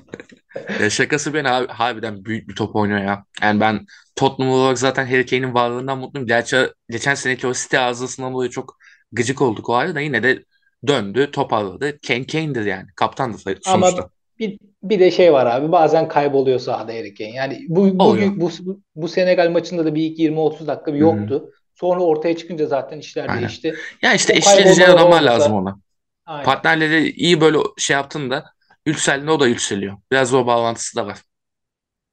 Ya 0.80 0.90
şakası 0.90 1.34
ben 1.34 1.46
har- 1.46 1.68
harbiden 1.68 2.26
büyük 2.26 2.50
bir 2.50 2.56
top 2.56 2.76
oynuyor 2.76 3.00
ya. 3.00 3.26
Yani 3.42 3.60
ben 3.60 3.86
Tottenham 4.16 4.54
olarak 4.54 4.78
zaten 4.80 5.06
Harry 5.06 5.26
Kane'in 5.26 5.54
varlığından 5.54 5.98
mutluyum. 5.98 6.28
Gerçi 6.28 6.58
geçen 6.90 7.16
seneki 7.16 7.48
o 7.48 7.54
City 7.54 7.78
arızasından 7.78 8.34
dolayı 8.34 8.50
çok 8.50 8.78
gıcık 9.12 9.42
olduk 9.42 9.70
o 9.70 9.74
da 9.96 10.02
yine 10.02 10.24
de 10.24 10.44
döndü, 10.88 11.32
toparladı. 11.32 12.00
Kane 12.08 12.26
Kane'dir 12.26 12.66
yani. 12.66 12.88
Kaptandı 12.96 13.38
sonuçta. 13.38 13.72
Ama 13.74 14.10
bir, 14.40 14.60
bir 14.84 15.00
de 15.00 15.12
şey 15.12 15.34
var 15.34 15.46
abi 15.46 15.72
bazen 15.72 16.08
kayboluyor 16.08 16.60
sahada 16.60 16.92
Harry 16.94 17.14
Kane. 17.14 17.30
Yani 17.34 17.66
bu, 17.70 17.82
Oluyor. 18.00 18.32
bu, 18.38 18.50
bu, 18.62 18.82
bu 18.96 19.08
Senegal 19.08 19.50
maçında 19.50 19.86
da 19.86 19.96
bir 19.96 20.04
ilk 20.04 20.20
20-30 20.20 20.68
dakika 20.68 20.94
bir 20.94 21.00
Hı 21.00 21.06
hı. 21.06 21.52
Sonra 21.82 22.02
ortaya 22.04 22.38
çıkınca 22.38 22.66
zaten 22.68 23.00
işler 23.00 23.34
Aynen. 23.34 23.34
değişti. 23.34 23.82
Ya 24.02 24.14
işte 24.14 24.34
O 24.34 24.38
eşleyeceği 24.38 24.88
kaybolmalar 24.88 24.90
adamlar 24.90 25.22
lazım 25.22 25.54
ona. 25.54 25.80
aynen. 26.26 26.62
Partnerleri 26.62 27.12
iyi 27.12 27.42
böyle 27.42 27.60
şey 27.78 27.96
yaptın 27.96 28.32
da 28.32 28.54
yükseldiğinde 28.88 29.32
o 29.32 29.42
da 29.42 29.48
yükseliyor. 29.48 29.98
Biraz 30.12 30.36
o 30.36 30.48
bağlantısı 30.48 30.96
da 30.98 31.08
var. 31.08 31.20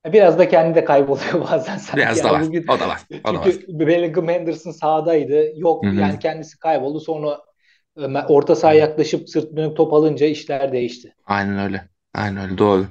Biraz 0.06 0.38
da 0.38 0.48
kendi 0.48 0.74
de 0.74 0.84
kayboluyor 0.84 1.40
bazen 1.50 1.76
sanki. 1.78 1.96
Biraz 1.96 2.22
da 2.24 2.30
Yani 2.30 2.32
var. 2.32 2.48
bugün 2.48 2.66
O 2.66 2.80
da 2.80 2.88
var. 2.88 3.00
O 3.24 3.34
da 3.34 3.40
var. 3.40 3.58
çünkü 3.58 3.66
Bellingham 3.68 4.28
Henderson 4.28 4.70
sahadaydı. 4.70 5.52
Yok 5.60 5.84
Hı 5.84 5.90
hı. 5.90 5.94
yani 5.98 6.18
kendisi 6.18 6.58
kayboldu. 6.58 7.00
Sonra 7.00 7.40
e, 7.98 8.02
orta 8.28 8.56
sahaya 8.56 8.80
yaklaşıp 8.80 9.28
sırt 9.28 9.56
dönüp 9.56 9.76
top 9.76 9.92
alınca 9.92 10.26
işler 10.26 10.72
değişti. 10.72 11.14
Aynen 11.24 11.58
öyle. 11.58 11.88
Aynen 12.14 12.44
öyle. 12.44 12.58
Doğru. 12.58 12.86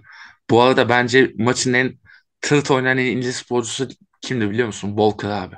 Bu 0.49 0.61
arada 0.61 0.89
bence 0.89 1.33
maçın 1.37 1.73
en 1.73 1.99
tırt 2.41 2.71
oynayan 2.71 2.97
en 2.97 3.05
İngiliz 3.05 3.35
sporcusu 3.35 3.87
kimdi 4.21 4.49
biliyor 4.49 4.67
musun? 4.67 4.87
Walker 4.89 5.29
abi. 5.29 5.55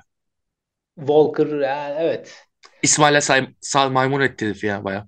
Walker 0.99 1.47
yani 1.47 1.95
evet. 1.99 2.35
İsmail'e 2.83 3.21
say, 3.21 3.47
sal 3.61 3.89
maymun 3.89 4.21
etti 4.21 4.45
herif 4.45 4.63
ya 4.63 4.83
baya. 4.83 5.07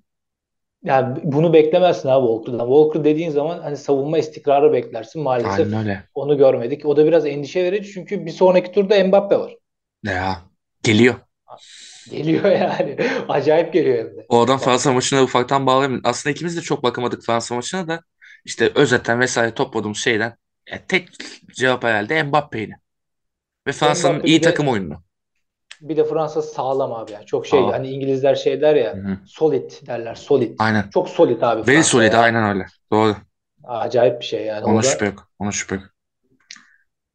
Yani 0.84 1.18
bunu 1.22 1.52
beklemezsin 1.52 2.08
abi 2.08 2.26
Walker'dan. 2.26 2.66
Walker 2.66 3.04
dediğin 3.04 3.30
zaman 3.30 3.58
hani 3.58 3.76
savunma 3.76 4.18
istikrarı 4.18 4.72
beklersin. 4.72 5.22
Maalesef 5.22 5.58
Aynen 5.58 5.78
öyle. 5.78 6.04
onu 6.14 6.38
görmedik. 6.38 6.86
O 6.86 6.96
da 6.96 7.06
biraz 7.06 7.26
endişe 7.26 7.64
verici 7.64 7.92
çünkü 7.92 8.26
bir 8.26 8.30
sonraki 8.30 8.72
turda 8.72 9.04
Mbappe 9.04 9.38
var. 9.38 9.56
Ya 10.04 10.42
geliyor. 10.82 11.14
Geliyor 12.10 12.44
yani. 12.44 12.96
Acayip 13.28 13.72
geliyor 13.72 13.98
hem 13.98 14.06
de. 14.06 14.26
Oradan 14.28 14.52
Yani 14.52 14.62
Fransa 14.64 14.92
maçına 14.92 15.22
ufaktan 15.22 15.66
bağlayayım. 15.66 16.00
Aslında 16.04 16.32
ikimiz 16.32 16.56
de 16.56 16.60
çok 16.60 16.82
bakamadık 16.82 17.22
Fransa 17.26 17.54
maçına 17.54 17.88
da. 17.88 18.00
İşte 18.44 18.70
özetten 18.74 19.20
vesaire 19.20 19.54
topladığımız 19.54 19.98
şeyden 19.98 20.36
ya 20.70 20.86
tek 20.88 21.08
cevap 21.54 21.84
herhalde 21.84 22.22
Mbappe'ydi. 22.22 22.76
Ve 23.66 23.72
Fransa'nın 23.72 24.16
Mbappe 24.16 24.28
iyi 24.28 24.40
de 24.40 24.44
takım 24.44 24.68
oyunu. 24.68 25.02
Bir 25.82 25.96
de 25.96 26.04
Fransa 26.04 26.42
sağlam 26.42 26.92
abi 26.92 27.12
yani. 27.12 27.26
Çok 27.26 27.46
şey 27.46 27.60
Aa. 27.60 27.72
hani 27.72 27.90
İngilizler 27.90 28.34
şey 28.34 28.60
der 28.60 28.76
ya 28.76 28.94
hı. 28.94 29.18
solid 29.26 29.70
derler 29.86 30.14
solid. 30.14 30.58
Aynen. 30.58 30.90
Çok 30.90 31.08
solid 31.08 31.42
abi 31.42 31.62
Very 31.68 31.74
Fransa 31.74 31.82
solid. 31.82 32.12
ya. 32.12 32.20
Aynen 32.20 32.44
öyle. 32.44 32.66
Doğru. 32.92 33.16
Acayip 33.64 34.20
bir 34.20 34.24
şey 34.26 34.44
yani 34.46 34.64
Ona 34.66 34.82
şüphe 34.82 35.04
da. 35.04 35.06
yok. 35.06 35.28
Ona 35.38 35.52
şüphe 35.52 35.74
yok. 35.74 35.84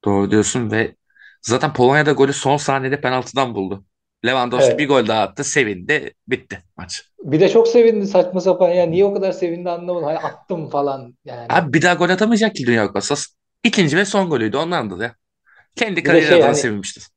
Doğru 0.05 0.31
diyorsun 0.31 0.71
ve 0.71 0.95
zaten 1.41 1.73
Polonya'da 1.73 2.11
golü 2.11 2.33
son 2.33 2.57
saniyede 2.57 3.01
penaltıdan 3.01 3.55
buldu. 3.55 3.85
Lewandowski 4.25 4.77
bir 4.77 4.83
Evet. 4.83 4.89
gol 4.89 5.07
daha 5.07 5.21
attı. 5.21 5.43
Sevindi. 5.43 6.13
Bitti 6.27 6.63
maç. 6.77 7.03
Bir 7.23 7.39
de 7.39 7.49
çok 7.49 7.67
sevindi 7.67 8.07
saçma 8.07 8.41
sapan 8.41 8.69
ya. 8.69 8.85
Niye 8.85 9.05
o 9.05 9.13
kadar 9.13 9.31
sevindi 9.31 9.69
anlamadım. 9.69 10.05
Hani 10.07 10.19
attım 10.19 10.69
falan 10.69 11.17
yani. 11.25 11.47
Abi 11.49 11.73
bir 11.73 11.81
daha 11.81 11.93
gol 11.93 12.09
atamayacak 12.09 12.55
ki 12.55 12.65
Dünya 12.67 12.87
Kupası. 12.87 13.15
İkinci 13.63 13.97
ve 13.97 14.05
son 14.05 14.29
golüydü 14.29 14.57
ondandır 14.57 15.01
ya. 15.03 15.15
Kendi 15.75 16.03
Bir 16.03 16.11
de 16.13 16.21
kariyer 16.21 16.21
şey 16.21 16.43
adına 16.43 16.47
hani 16.47 16.55
sevinmiştir. 16.55 17.07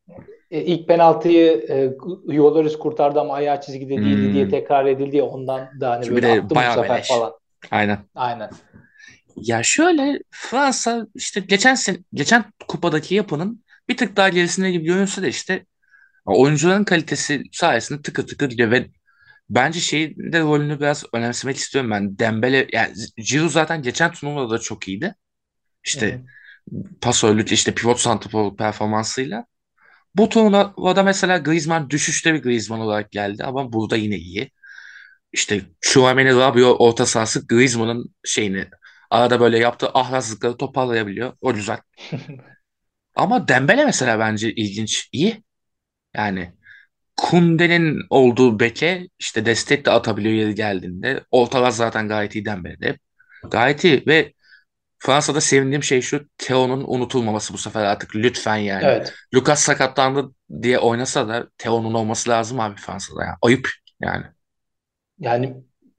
E, 0.51 0.61
ilk 0.63 0.89
penaltıyı 0.89 1.53
e, 1.69 1.93
Lloris 2.37 2.77
kurtardı 2.79 3.21
ama 3.21 3.35
ayağı 3.35 3.61
çizgide 3.61 4.03
değildi 4.03 4.33
diye 4.33 4.45
Hmm. 4.45 4.51
tekrar 4.51 4.87
edildi 4.87 5.17
ya 5.17 5.25
ondan 5.27 5.81
da 5.81 5.91
hani 5.91 6.01
Çünkü 6.05 6.15
böyle 6.23 6.27
attım 6.43 6.59
bu 6.67 6.71
sefer 6.71 6.89
beleş. 6.97 7.09
falan. 7.09 7.33
Aynen. 7.71 7.99
Aynen. 8.15 8.51
Ya 9.37 9.63
şöyle 9.63 10.19
Fransa 10.31 11.07
işte 11.15 11.41
geçen 11.41 11.75
sen 11.75 12.05
geçen 12.15 12.45
kupadaki 12.69 13.15
yapının 13.15 13.65
bir 13.89 13.97
tık 13.97 14.17
daha 14.17 14.29
gerisinde 14.29 14.71
gibi 14.71 14.85
görünse 14.85 15.23
de 15.23 15.29
işte 15.29 15.67
oyuncuların 16.27 16.85
kalitesi 16.85 17.45
sayesinde 17.53 18.03
tıkır 18.03 18.27
tıkır 18.29 18.51
gidiyor 18.51 18.71
ve 18.71 18.87
bence 19.51 19.81
şeyin 19.81 20.33
de 20.33 20.41
rolünü 20.41 20.81
biraz 20.81 21.05
önemsemek 21.15 21.57
istiyorum 21.57 21.91
ben. 21.91 22.19
Dembele 22.19 22.69
yani 22.73 22.95
Giroud 23.17 23.51
zaten 23.51 23.83
geçen 23.83 24.13
turnuvada 24.13 24.51
da 24.51 24.59
çok 24.59 24.89
iyiydi. 24.89 25.15
İşte 25.85 26.23
hı. 26.23 26.25
pasörlük 27.01 27.53
işte 27.53 27.75
pivot 27.75 28.01
santrafor 28.01 28.57
performansıyla. 28.57 29.47
Bu 30.15 30.29
turnuvada 30.29 31.03
mesela 31.03 31.39
Griezmann 31.39 31.91
düşüşte 31.91 32.35
bir 32.35 32.43
Griezmann 32.43 32.81
olarak 32.81 33.11
geldi 33.11 33.45
ama 33.45 33.73
burada 33.73 33.97
yine 33.97 34.17
iyi. 34.17 34.51
İşte 35.33 35.61
Tchouaméni, 35.83 36.37
Rabiot 36.37 36.77
orta 36.81 37.07
sahası 37.07 37.47
Griezmann'ın 37.47 38.15
şeyini 38.25 38.69
arada 39.11 39.41
böyle 39.41 39.59
yaptığı 39.59 39.89
ahrazlıkları 39.95 40.57
toparlayabiliyor. 40.57 41.33
O 41.41 41.55
güzel. 41.55 41.79
Ama 43.15 43.49
Dembele 43.49 43.85
mesela 43.85 44.19
bence 44.19 44.53
ilginç. 44.55 45.09
iyi. 45.13 45.43
Yani 46.17 46.53
Koundé'nin 47.17 48.01
olduğu 48.11 48.61
beke 48.61 49.09
işte 49.19 49.47
destek 49.47 49.87
de 49.87 49.91
atabiliyor 49.91 50.35
yeri 50.35 50.55
geldiğinde. 50.55 51.25
Ortalar 51.31 51.71
zaten 51.71 52.09
gayet 52.09 52.35
iyi 52.35 52.45
Dembele'de. 52.45 52.99
Gayet 53.51 53.85
iyi 53.85 54.05
ve 54.07 54.35
Fransa'da 55.03 55.41
sevindiğim 55.41 55.83
şey 55.83 56.01
şu 56.01 56.27
Theo'nun 56.39 56.85
unutulmaması 56.87 57.55
bu 57.55 57.59
sefer 57.59 57.85
artık 57.85 58.17
lütfen 58.17 58.57
yani. 58.57 58.85
Evet. 58.85 59.15
Lucas 59.35 59.61
sakatlandı 59.61 60.31
diye 60.63 60.79
oynasa 60.79 61.29
da 61.29 61.49
Theo'nun 61.59 61.95
olması 61.95 62.31
lazım 62.31 62.61
abi 62.61 62.77
Fransa'da 62.77 63.25
ya. 63.25 63.37
Ayıp 63.43 63.69
yani. 64.01 64.25
Yani 65.19 65.57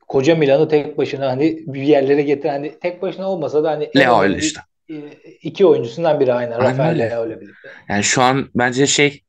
koca 0.07 0.35
Milan'ı 0.35 0.67
tek 0.67 0.97
başına 0.97 1.27
hani 1.27 1.63
bir 1.67 1.81
yerlere 1.81 2.21
getiren 2.21 2.51
hani 2.53 2.79
tek 2.79 3.01
başına 3.01 3.29
olmasa 3.29 3.63
da 3.63 3.71
hani 3.71 3.89
Leo 3.97 4.21
öyle 4.21 4.37
işte. 4.37 4.61
e, 4.89 4.95
iki 5.41 5.65
oyuncusundan 5.65 6.19
biri 6.19 6.33
aynen. 6.33 6.51
Aynen 6.51 6.71
Rafael 6.71 6.89
öyle. 6.91 7.09
Leo 7.09 7.27
ile 7.27 7.41
birlikte. 7.41 7.69
Yani 7.89 8.03
şu 8.03 8.21
an 8.21 8.49
bence 8.55 8.87
şey 8.87 9.23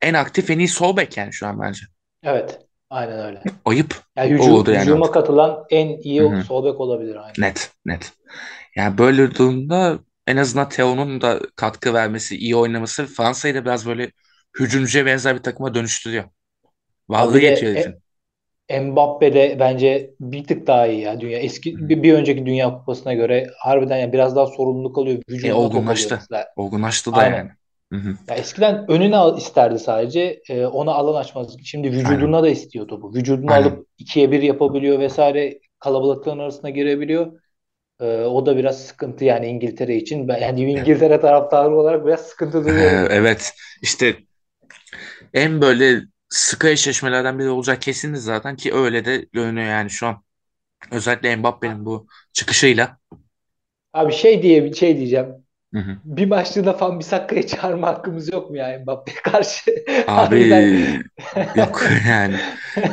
en 0.00 0.14
aktif 0.14 0.50
en 0.50 0.58
iyi 0.58 0.68
sol 0.68 0.96
bek 0.96 1.16
yani 1.16 1.32
şu 1.32 1.46
an 1.46 1.60
bence. 1.60 1.80
Evet. 2.22 2.58
Aynen 2.90 3.18
öyle. 3.26 3.42
Ayıp 3.64 3.96
Yani 4.16 4.30
hücum, 4.30 4.64
yani 4.66 4.80
hücuma 4.80 5.10
katılan 5.10 5.64
en 5.70 5.88
iyi 5.88 6.22
Hı 6.22 6.26
hı. 6.28 6.44
sol 6.44 6.64
bek 6.64 6.80
olabilir 6.80 7.16
aynen. 7.16 7.34
Net 7.38 7.70
net. 7.86 8.12
Yani 8.76 8.98
böyle 8.98 9.34
durumda 9.34 9.98
en 10.26 10.36
azından 10.36 10.68
Theo'nun 10.68 11.20
da 11.20 11.40
katkı 11.56 11.94
vermesi, 11.94 12.36
iyi 12.36 12.56
oynaması 12.56 13.06
Fransa'yı 13.06 13.54
da 13.54 13.64
biraz 13.64 13.86
böyle 13.86 14.12
hücumcuya 14.60 15.06
benzer 15.06 15.36
bir 15.36 15.42
takıma 15.42 15.74
dönüştürüyor. 15.74 16.24
Bir 17.10 17.32
de 17.32 17.46
yetiyor 17.46 17.76
e-. 17.76 18.00
Mbappe 18.80 19.34
de 19.34 19.56
bence 19.60 20.10
bir 20.20 20.44
tık 20.44 20.66
daha 20.66 20.86
iyi 20.86 21.00
ya 21.00 21.20
dünya. 21.20 21.38
Eski 21.38 21.88
bir, 21.88 22.02
bir 22.02 22.14
önceki 22.14 22.46
Dünya 22.46 22.74
Kupası'na 22.78 23.14
göre 23.14 23.50
harbiden 23.58 23.96
ya 23.96 24.12
biraz 24.12 24.36
daha 24.36 24.46
sorumluluk 24.46 24.98
alıyor. 24.98 25.18
E 25.18 25.32
Vücuduna 25.32 25.54
alıyor 25.54 25.70
olgunlaştı. 25.70 26.20
Olgunlaştı 26.56 27.14
da 27.14 27.22
yani. 27.22 27.34
Aynen. 27.34 27.50
Hı 27.92 27.96
hı. 27.96 28.16
Ya 28.28 28.34
eskiden 28.34 28.90
önüne 28.90 29.16
al 29.16 29.38
isterdi 29.38 29.78
sadece. 29.78 30.40
e, 30.48 30.66
ona 30.66 30.92
alan 30.92 31.20
açmaz. 31.20 31.56
Şimdi 31.64 31.88
Aynen. 31.88 32.00
vücuduna 32.00 32.42
da 32.42 32.48
istiyor 32.48 32.88
topu. 32.88 33.14
Vücuduna 33.14 33.52
Aynen. 33.52 33.68
alıp 33.68 33.86
ikiye 33.98 34.30
bir 34.30 34.42
yapabiliyor 34.42 34.98
vesaire. 34.98 35.58
Kalabalıkların 35.78 36.38
arasına 36.38 36.70
girebiliyor. 36.70 37.32
E, 38.00 38.04
o 38.24 38.46
da 38.46 38.56
biraz 38.56 38.86
sıkıntı 38.86 39.24
yani 39.24 39.46
İngiltere 39.46 39.96
için. 39.96 40.28
Ben 40.28 40.38
yani 40.38 40.72
İngiltere 40.72 41.20
taraftarı 41.20 41.76
olarak 41.76 42.06
biraz 42.06 42.20
sıkıntı 42.26 42.64
duyuyorum. 42.64 43.08
Evet. 43.10 43.54
İşte 43.82 44.16
en 45.34 45.60
böyle 45.60 46.02
sıkı 46.28 46.68
eşleşmelerden 46.68 47.38
biri 47.38 47.48
olacak 47.48 47.82
kesiniz 47.82 48.24
zaten 48.24 48.56
ki 48.56 48.74
öyle 48.74 49.04
de 49.04 49.28
görünüyor 49.32 49.66
yani 49.66 49.90
şu 49.90 50.06
an. 50.06 50.24
Özellikle 50.92 51.36
Mbappe'nin 51.36 51.86
bu 51.86 52.08
çıkışıyla. 52.32 52.98
Abi 53.92 54.12
şey 54.12 54.42
diye 54.42 54.64
bir 54.64 54.74
şey 54.74 54.96
diyeceğim. 54.96 55.26
Hı 55.74 55.78
hı. 55.78 55.98
Bir 56.04 56.26
maçlığına 56.26 56.72
falan 56.72 57.00
Bisakka'ya 57.00 57.46
çağırma 57.46 57.88
hakkımız 57.88 58.32
yok 58.32 58.50
mu 58.50 58.56
ya 58.56 58.80
Mbappe'ye 58.80 59.16
karşı? 59.22 59.72
Abi 60.06 61.02
yok 61.54 61.82
yani. 62.08 62.36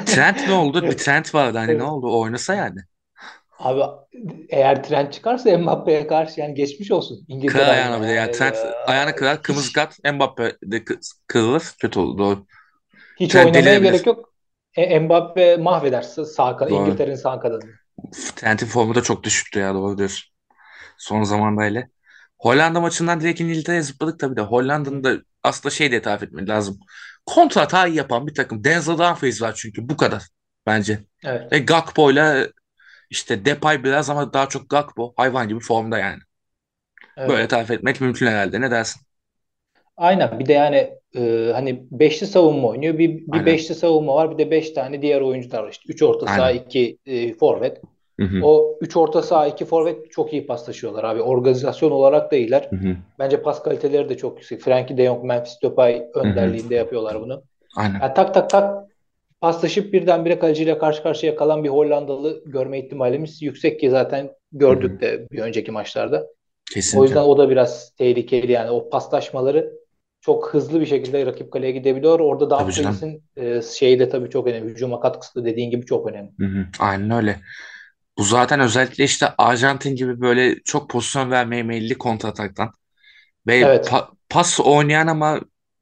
Trent 0.05 0.47
ne 0.47 0.53
oldu? 0.53 0.83
Bir 0.83 0.97
Trent 0.97 1.35
vardı 1.35 1.57
hani 1.57 1.77
ne 1.77 1.83
oldu? 1.83 2.19
Oynasa 2.19 2.55
yani. 2.55 2.79
Abi 3.59 3.81
eğer 4.49 4.83
trend 4.83 5.11
çıkarsa 5.11 5.57
Mbappe'ye 5.57 6.07
karşı 6.07 6.39
yani 6.41 6.53
geçmiş 6.53 6.91
olsun 6.91 7.25
İngiltere 7.27 7.63
Kırar 7.63 8.01
bir 8.01 8.07
de. 8.07 8.11
Yani 8.11 8.19
yani. 8.19 8.31
Trent 8.31 8.57
ayağını 8.87 9.15
kırar. 9.15 9.37
Hiç, 9.37 9.43
Kırmızı 9.43 9.73
kart. 9.73 10.13
Mbappe 10.13 10.55
de 10.63 10.77
kı- 10.77 10.99
kırılır. 11.27 11.63
Kötü 11.79 11.99
olur. 11.99 12.17
Doğru. 12.17 12.45
hiç 13.19 13.31
Trent 13.31 13.55
oynamaya 13.55 13.79
gerek 13.79 14.07
yok. 14.07 14.33
E, 14.75 14.99
Mbappe 14.99 15.57
mahveder 15.57 16.01
sağ. 16.01 16.67
İngiltere'nin 16.69 17.15
sağ 17.15 17.39
kanadını. 17.39 17.71
Trent'in 18.35 18.65
formu 18.65 18.95
da 18.95 19.03
çok 19.03 19.23
düşüktü 19.23 19.59
ya 19.59 19.73
doğru 19.73 19.97
diyorsun. 19.97 20.29
Son 20.97 21.23
zamanda 21.23 21.63
hele. 21.63 21.89
Hollanda 22.37 22.79
maçından 22.81 23.21
direkt 23.21 23.41
İngiltere'ye 23.41 23.81
zıpladık 23.81 24.19
tabii 24.19 24.35
de. 24.35 24.41
Hollanda'nın 24.41 25.03
da 25.03 25.17
aslında 25.43 25.75
şey 25.75 25.91
diye 25.91 26.01
tarif 26.01 26.23
etmek 26.23 26.49
lazım. 26.49 26.79
Kontra 27.25 27.61
hata 27.61 27.87
iyi 27.87 27.95
yapan 27.97 28.27
bir 28.27 28.33
takım. 28.33 28.63
Denzel 28.63 28.97
Dumfries 28.97 29.41
var 29.41 29.53
çünkü 29.55 29.89
bu 29.89 29.97
kadar 29.97 30.23
bence. 30.65 30.99
Evet. 31.23 31.51
Ve 31.51 31.59
Gakpo'yla 31.59 32.47
işte 33.09 33.45
Depay 33.45 33.83
biraz 33.83 34.09
ama 34.09 34.33
daha 34.33 34.49
çok 34.49 34.69
Gakpo 34.69 35.13
hayvan 35.17 35.47
gibi 35.47 35.59
formda 35.59 35.97
yani. 35.99 36.19
Böyle 37.27 37.47
Evet. 37.47 37.47
tarif 37.47 37.71
etmek 37.71 38.01
mümkün 38.01 38.27
herhalde. 38.27 38.61
Ne 38.61 38.71
dersin? 38.71 39.01
Aynen. 39.97 40.39
Bir 40.39 40.45
de 40.45 40.53
yani 40.53 40.89
e, 41.15 41.51
hani 41.53 41.85
beşli 41.91 42.27
savunma 42.27 42.67
oynuyor. 42.67 42.97
Bir, 42.97 43.09
bir 43.27 43.45
Aynen. 43.45 43.45
beşli 43.45 43.75
savunma 43.75 44.15
var. 44.15 44.31
Bir 44.31 44.37
de 44.37 44.51
beş 44.51 44.71
tane 44.71 45.01
diğer 45.01 45.21
oyuncular 45.21 45.63
var. 45.63 45.69
İşte 45.71 45.93
üç 45.93 46.01
orta 46.03 46.27
saha, 46.27 46.51
Aynen. 46.51 46.51
iki 46.51 46.97
e, 47.05 47.33
forvet. 47.33 47.81
Hı 48.19 48.25
hı. 48.25 48.45
O 48.45 48.77
üç 48.81 48.97
orta 48.97 49.21
saha, 49.21 49.47
iki 49.47 49.65
forvet 49.65 50.11
çok 50.11 50.33
iyi 50.33 50.47
paslaşıyorlar 50.47 51.03
abi. 51.03 51.21
Organizasyon 51.21 51.91
olarak 51.91 52.31
da 52.31 52.35
iyiler. 52.35 52.71
Hı 52.71 52.75
hı. 52.75 52.97
Bence 53.19 53.41
pas 53.43 53.63
kaliteleri 53.63 54.09
de 54.09 54.17
çok 54.17 54.37
yüksek. 54.37 54.61
Frankie 54.61 54.97
de 54.97 55.05
Jong, 55.05 55.23
Memphis 55.25 55.63
Depay 55.63 56.07
Hı 56.23 56.27
hı. 56.29 56.55
önderliğinde 56.55 56.75
yapıyorlar 56.75 57.21
bunu. 57.21 57.43
Aynen. 57.75 58.03
Yani 58.03 58.13
tak 58.15 58.33
tak 58.33 58.51
tak 58.51 58.88
paslaşıp 59.41 59.93
birdenbire 59.93 60.39
kaleciyle 60.39 60.77
karşı 60.77 61.03
karşıya 61.03 61.35
kalan 61.35 61.63
bir 61.63 61.69
Hollandalı 61.69 62.43
görme 62.45 62.79
ihtimalimiz 62.79 63.41
yüksek 63.41 63.79
ki 63.79 63.89
zaten 63.89 64.31
gördük 64.51 65.01
de 65.01 65.27
bir 65.31 65.39
önceki 65.39 65.71
maçlarda. 65.71 66.27
O 66.91 67.03
Kesinlikle. 67.05 67.05
yüzden 67.05 67.21
o 67.23 67.37
da 67.37 67.49
biraz 67.49 67.91
tehlikeli 67.95 68.51
yani 68.51 68.71
o 68.71 68.89
paslaşmaları 68.89 69.73
çok 70.21 70.53
hızlı 70.53 70.81
bir 70.81 70.85
şekilde 70.85 71.25
rakip 71.25 71.51
kaleye 71.53 71.71
gidebiliyor. 71.71 72.19
Orada 72.19 72.49
canım. 72.49 72.59
Dumfries'in 72.67 73.23
e, 73.37 73.61
şeyi 73.61 73.99
de 73.99 74.09
tabii 74.09 74.29
çok 74.29 74.47
önemli. 74.47 74.69
Hücuma 74.71 74.99
katkısı 74.99 75.35
da 75.41 75.45
dediğin 75.45 75.71
gibi 75.71 75.85
çok 75.85 76.07
önemli. 76.07 76.31
Hı 76.39 76.45
hı. 76.45 76.67
Aynen 76.79 77.11
öyle. 77.11 77.39
Bu 78.17 78.23
zaten 78.23 78.59
özellikle 78.59 79.03
işte 79.03 79.27
Arjantin 79.37 79.95
gibi 79.95 80.21
böyle 80.21 80.55
çok 80.65 80.89
pozisyon 80.89 81.31
vermeye 81.31 81.63
meyilli 81.63 81.97
kontrataktan 81.97 82.73
ve 83.47 83.61
Evet. 83.61 83.87
pa- 83.87 84.09
pas 84.29 84.59
oynayan 84.59 85.07
ama 85.07 85.41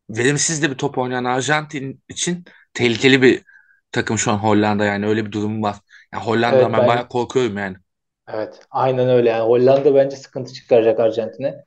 verimsiz 0.10 0.64
de 0.64 0.72
bir 0.72 0.76
top 0.78 0.98
oynayan 0.98 1.24
Arjantin 1.26 2.04
için 2.10 2.46
tehlikeli 2.78 3.22
bir 3.22 3.44
takım 3.92 4.18
şu 4.18 4.32
an 4.32 4.38
Hollanda 4.38 4.86
yani 4.86 5.08
öyle 5.08 5.26
bir 5.26 5.32
durum 5.32 5.64
var. 5.64 5.78
Yani 6.14 6.24
Hollanda'dan 6.26 6.74
Evet 6.74 6.74
ben 6.74 6.88
ben 6.88 6.88
bayağı 6.88 7.08
korkuyorum 7.10 7.58
yani. 7.58 7.78
evet 8.28 8.60
aynen 8.72 9.10
öyle 9.10 9.30
yani 9.30 9.44
Hollanda 9.48 9.96
bence 9.96 10.16
sıkıntı 10.16 10.54
çıkaracak 10.54 11.00
Arjantin'e. 11.00 11.66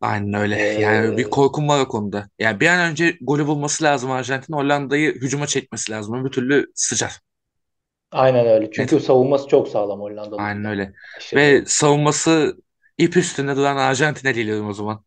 Aynen 0.00 0.32
öyle. 0.34 0.60
Yani 0.76 1.16
bir 1.16 1.24
Ee, 1.24 1.30
korkum 1.30 1.68
var 1.68 1.80
o 1.80 1.88
konuda. 1.88 2.28
Yani 2.38 2.60
bir 2.60 2.66
an 2.66 2.90
önce 2.90 3.18
golü 3.20 3.46
bulması 3.46 3.84
lazım 3.84 4.10
Arjantin. 4.10 4.52
Hollanda'yı 4.54 5.14
hücuma 5.14 5.46
çekmesi 5.46 5.92
lazım. 5.92 6.14
Öbür 6.20 6.30
türlü 6.30 6.66
sıçar. 6.74 7.20
aynen 8.10 8.46
öyle. 8.46 8.70
Çünkü 8.70 9.00
savunması 9.00 9.48
çok 9.48 9.68
sağlam 9.68 10.00
Hollandalıların 10.00 10.36
Aynen 10.36 10.64
öyle. 10.64 10.94
Aşırı. 11.12 11.52
Ve 11.52 11.64
savunması 11.66 12.56
ip 12.98 13.16
üstünde 13.16 13.56
duran 13.56 13.76
Arjantin'e 13.76 14.34
dilerim 14.34 14.66
o 14.68 14.72
zaman. 14.72 15.04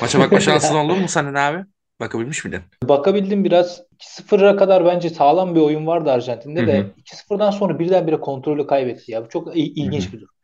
Maça 0.00 0.20
bakma 0.20 0.40
şansın 0.40 0.74
oldu 0.74 0.96
mu 0.96 1.08
senin 1.08 1.34
abi? 1.34 1.66
Bakabilmiş 2.00 2.44
miydin? 2.44 2.60
Bakabildim 2.84 3.44
biraz 3.44 3.82
2-0'a 3.98 4.56
kadar 4.56 4.84
bence 4.84 5.10
sağlam 5.10 5.54
bir 5.54 5.60
oyun 5.60 5.86
vardı 5.86 6.10
Arjantin'de 6.10 6.66
de 6.66 6.78
hı. 6.78 6.86
2-0'dan 7.04 7.50
sonra 7.50 7.78
birdenbire 7.78 8.20
kontrolü 8.20 8.66
kaybetti 8.66 9.12
ya. 9.12 9.24
Bu 9.24 9.28
çok 9.28 9.56
ilginç 9.56 10.12
bir 10.12 10.20
durum. 10.20 10.34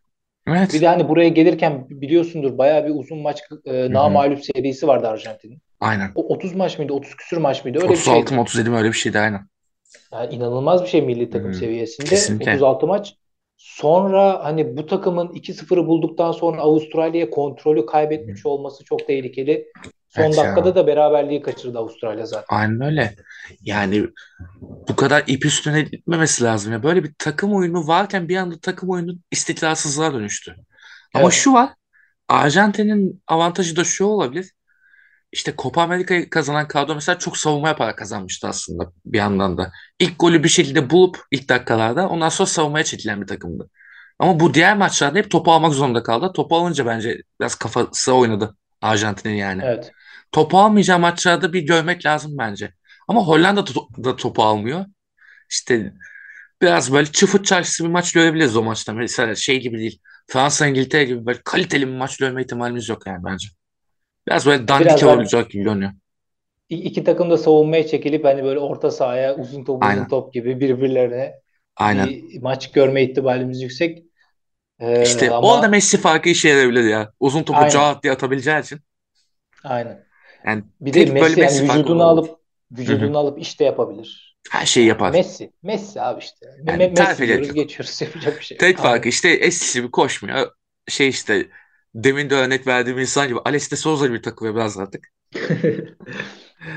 Bir 0.46 0.52
Evet. 0.52 0.80
de 0.80 0.86
hani 0.88 1.08
buraya 1.08 1.28
gelirken 1.28 1.86
biliyorsundur 1.90 2.58
bayağı 2.58 2.84
bir 2.84 2.92
uzun 2.94 3.18
maç 3.18 3.42
e, 3.64 3.92
namağlup 3.92 4.44
serisi 4.44 4.86
vardı 4.86 5.08
Arjantin'in. 5.08 5.58
Aynen. 5.80 6.12
O 6.14 6.34
30 6.34 6.54
maç 6.54 6.78
mıydı? 6.78 6.92
30 6.92 7.16
küsür 7.16 7.36
maç 7.36 7.64
mıydı? 7.64 7.78
Öyle 7.78 7.88
bir 7.88 7.94
36 7.94 8.20
şeydi. 8.20 8.34
mı 8.34 8.40
37 8.40 8.70
mi 8.70 8.76
öyle 8.76 8.88
bir 8.88 8.92
şeydi 8.92 9.18
aynen. 9.18 9.48
Yani 10.12 10.34
inanılmaz 10.34 10.82
bir 10.82 10.88
şey 10.88 11.02
milli 11.02 11.30
takım 11.30 11.48
hı. 11.48 11.54
seviyesinde. 11.54 12.08
Kesinlikle. 12.08 12.52
36 12.52 12.86
maç. 12.86 13.14
Sonra 13.56 14.44
hani 14.44 14.76
bu 14.76 14.86
takımın 14.86 15.28
2-0'ı 15.28 15.86
bulduktan 15.86 16.32
sonra 16.32 16.60
Avustralya'ya 16.60 17.30
kontrolü 17.30 17.86
kaybetmiş 17.86 18.46
olması 18.46 18.84
çok 18.84 19.06
tehlikeli. 19.06 19.66
Son 20.16 20.22
Evet 20.22 20.36
dakikada 20.36 20.68
ya. 20.68 20.74
da 20.74 20.86
beraberliği 20.86 21.42
kaçırdı 21.42 21.78
Avustralya 21.78 22.26
zaten. 22.26 22.56
Aynen 22.56 22.80
öyle. 22.80 23.14
Yani 23.62 24.06
bu 24.88 24.96
kadar 24.96 25.24
ip 25.26 25.46
üstüne 25.46 25.82
gitmemesi 25.82 26.44
lazım. 26.44 26.72
Ya 26.72 26.82
böyle 26.82 27.04
bir 27.04 27.12
takım 27.18 27.54
oyunu 27.54 27.86
varken 27.88 28.28
bir 28.28 28.36
anda 28.36 28.58
takım 28.58 28.90
oyunu 28.90 29.12
istikrarsızlığa 29.30 30.14
dönüştü. 30.14 30.56
Ama 31.14 31.22
Evet. 31.24 31.32
şu 31.32 31.52
var. 31.52 31.70
Arjantin'in 32.28 33.22
avantajı 33.26 33.76
da 33.76 33.84
şu 33.84 34.04
olabilir. 34.04 34.52
İşte 35.32 35.54
Copa 35.58 35.82
Amerika'yı 35.82 36.30
kazanan 36.30 36.68
kadro 36.68 36.94
mesela 36.94 37.18
çok 37.18 37.36
savunma 37.36 37.68
yaparak 37.68 37.98
kazanmıştı 37.98 38.48
aslında 38.48 38.92
bir 39.06 39.18
yandan 39.18 39.58
da. 39.58 39.72
İlk 39.98 40.18
golü 40.18 40.44
bir 40.44 40.48
şekilde 40.48 40.90
bulup 40.90 41.18
ilk 41.30 41.48
dakikalarda 41.48 42.08
ondan 42.08 42.28
sonra 42.28 42.46
savunmaya 42.46 42.84
çekilen 42.84 43.22
bir 43.22 43.26
takımdı. 43.26 43.70
Ama 44.18 44.40
bu 44.40 44.54
diğer 44.54 44.76
maçlarda 44.76 45.18
hep 45.18 45.30
topu 45.30 45.52
almak 45.52 45.72
zorunda 45.74 46.02
kaldı. 46.02 46.32
Topu 46.34 46.56
alınca 46.56 46.86
bence 46.86 47.22
biraz 47.40 47.54
kafası 47.54 48.12
oynadı 48.14 48.56
Arjantin'in 48.82 49.34
yani. 49.34 49.62
Evet. 49.64 49.92
Topu 50.34 50.58
almayacağı 50.60 51.00
maçlarda 51.00 51.54
bir 51.54 51.62
görmek 51.62 52.06
lazım 52.06 52.38
bence. 52.38 52.74
Ama 53.08 53.22
Hollanda 53.28 53.68
da, 53.68 53.70
to- 53.72 54.04
da 54.04 54.16
topu 54.16 54.44
almıyor. 54.44 54.86
İşte 55.50 55.94
biraz 56.62 56.92
böyle 56.92 57.12
çıfıt 57.12 57.46
çarşısı 57.46 57.84
bir 57.84 57.90
maç 57.90 58.12
görebiliriz 58.12 58.56
o 58.56 58.64
maçta. 58.64 58.94
Mesela 58.94 59.36
şey 59.36 59.60
gibi 59.60 59.78
değil. 59.78 60.00
Fransa 60.28 60.68
İngiltere 60.68 61.04
gibi 61.04 61.26
böyle 61.26 61.40
kaliteli 61.44 61.88
bir 61.88 61.94
maç 61.94 62.18
görme 62.18 62.42
ihtimalimiz 62.42 62.90
yok 62.90 63.06
yani 63.08 63.24
bence. 63.24 63.48
Biraz 64.28 64.46
böyle 64.46 64.68
dandik 64.68 65.02
olacak 65.04 65.50
gibi 65.50 65.64
görünüyor. 65.64 65.92
İki 66.68 67.04
takım 67.04 67.30
da 67.30 67.38
savunmaya 67.38 67.86
çekilip 67.86 68.24
hani 68.24 68.44
böyle 68.44 68.58
orta 68.58 68.90
sahaya 68.90 69.36
uzun 69.36 69.64
top 69.64 69.82
uzun 69.82 69.86
Aynen. 69.86 70.08
top 70.08 70.34
gibi 70.34 70.60
birbirlerine 70.60 71.34
Aynen. 71.76 72.06
bir 72.06 72.42
maç 72.42 72.72
görme 72.72 73.02
ihtimalimiz 73.02 73.62
yüksek. 73.62 74.04
Ee, 74.80 75.06
İşte 75.06 75.30
ama 75.30 75.48
orada 75.48 75.68
Messi 75.68 75.98
farkı 76.00 76.28
işe 76.28 76.48
yarayabilir 76.48 76.84
ya. 76.84 77.12
Uzun 77.20 77.42
topu 77.42 77.58
aynen 77.58 78.02
diye 78.02 78.12
atabileceği 78.12 78.60
için. 78.62 78.80
aynen. 79.64 80.06
Yani 80.46 80.64
Bir 80.80 80.92
de 80.94 81.06
Messi 81.06 81.40
yani 81.40 81.66
farkı 81.66 81.80
vücudunu 81.80 82.04
alıp 82.04 82.38
vücudunu 82.72 83.18
alıp 83.18 83.40
işte 83.40 83.64
yapabilir. 83.64 84.34
Her 84.50 84.66
şeyi 84.66 84.86
yapar. 84.86 85.12
Messi. 85.12 85.52
Messi 85.62 86.00
abi 86.00 86.20
işte. 86.20 86.46
Yani 86.66 86.82
Me- 86.82 86.98
Messi 86.98 87.26
diyoruz 87.26 87.48
yok. 87.48 87.56
geçiyoruz 87.56 88.00
yapacak 88.02 88.38
bir 88.38 88.44
şey. 88.44 88.58
Tek 88.58 88.76
farkı 88.76 88.90
Aynen. 88.92 89.08
işte 89.08 89.28
eskisi 89.28 89.78
gibi 89.80 89.90
koşmuyor. 89.90 90.50
Şey 90.88 91.08
işte 91.08 91.48
demin 91.94 92.30
de 92.30 92.34
örnek 92.34 92.66
verdiğim 92.66 92.98
insan 92.98 93.28
gibi 93.28 93.38
Alex 93.44 93.70
de 93.70 93.76
Souza 93.76 94.06
gibi 94.06 94.22
takılıyor 94.22 94.54
biraz 94.54 94.78
artık. 94.78 95.08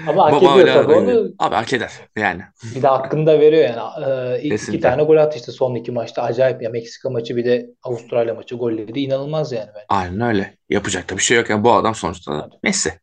Ama 0.07 0.25
hak 0.25 0.33
Baba 0.33 0.61
ediyor 0.61 0.67
tabii 0.73 0.93
onu. 0.93 1.31
Abi 1.39 1.55
hak 1.55 1.73
eder 1.73 1.91
yani. 2.17 2.43
Bir 2.63 2.81
de 2.81 2.87
hakkını 2.87 3.25
da 3.25 3.39
veriyor 3.39 3.63
yani. 3.63 4.05
Ee, 4.35 4.39
iki 4.39 4.49
Kesinlikle. 4.49 4.89
tane 4.89 5.03
gol 5.03 5.17
attı 5.17 5.37
işte 5.37 5.51
son 5.51 5.75
iki 5.75 5.91
maçta. 5.91 6.21
Acayip 6.23 6.61
ya. 6.61 6.69
Meksika 6.69 7.09
maçı 7.09 7.35
bir 7.35 7.45
de 7.45 7.69
Avustralya 7.83 8.33
maçı 8.33 8.55
golleri 8.55 8.99
inanılmaz 8.99 9.51
yani 9.51 9.69
bence. 9.75 9.85
Aynen 9.89 10.21
öyle. 10.21 10.57
Yapacak 10.69 11.09
da 11.09 11.17
bir 11.17 11.21
şey 11.21 11.37
yok. 11.37 11.49
Yani 11.49 11.63
bu 11.63 11.73
adam 11.73 11.95
sonuçta 11.95 12.31
Hadi. 12.37 12.55
Messi. 12.63 12.99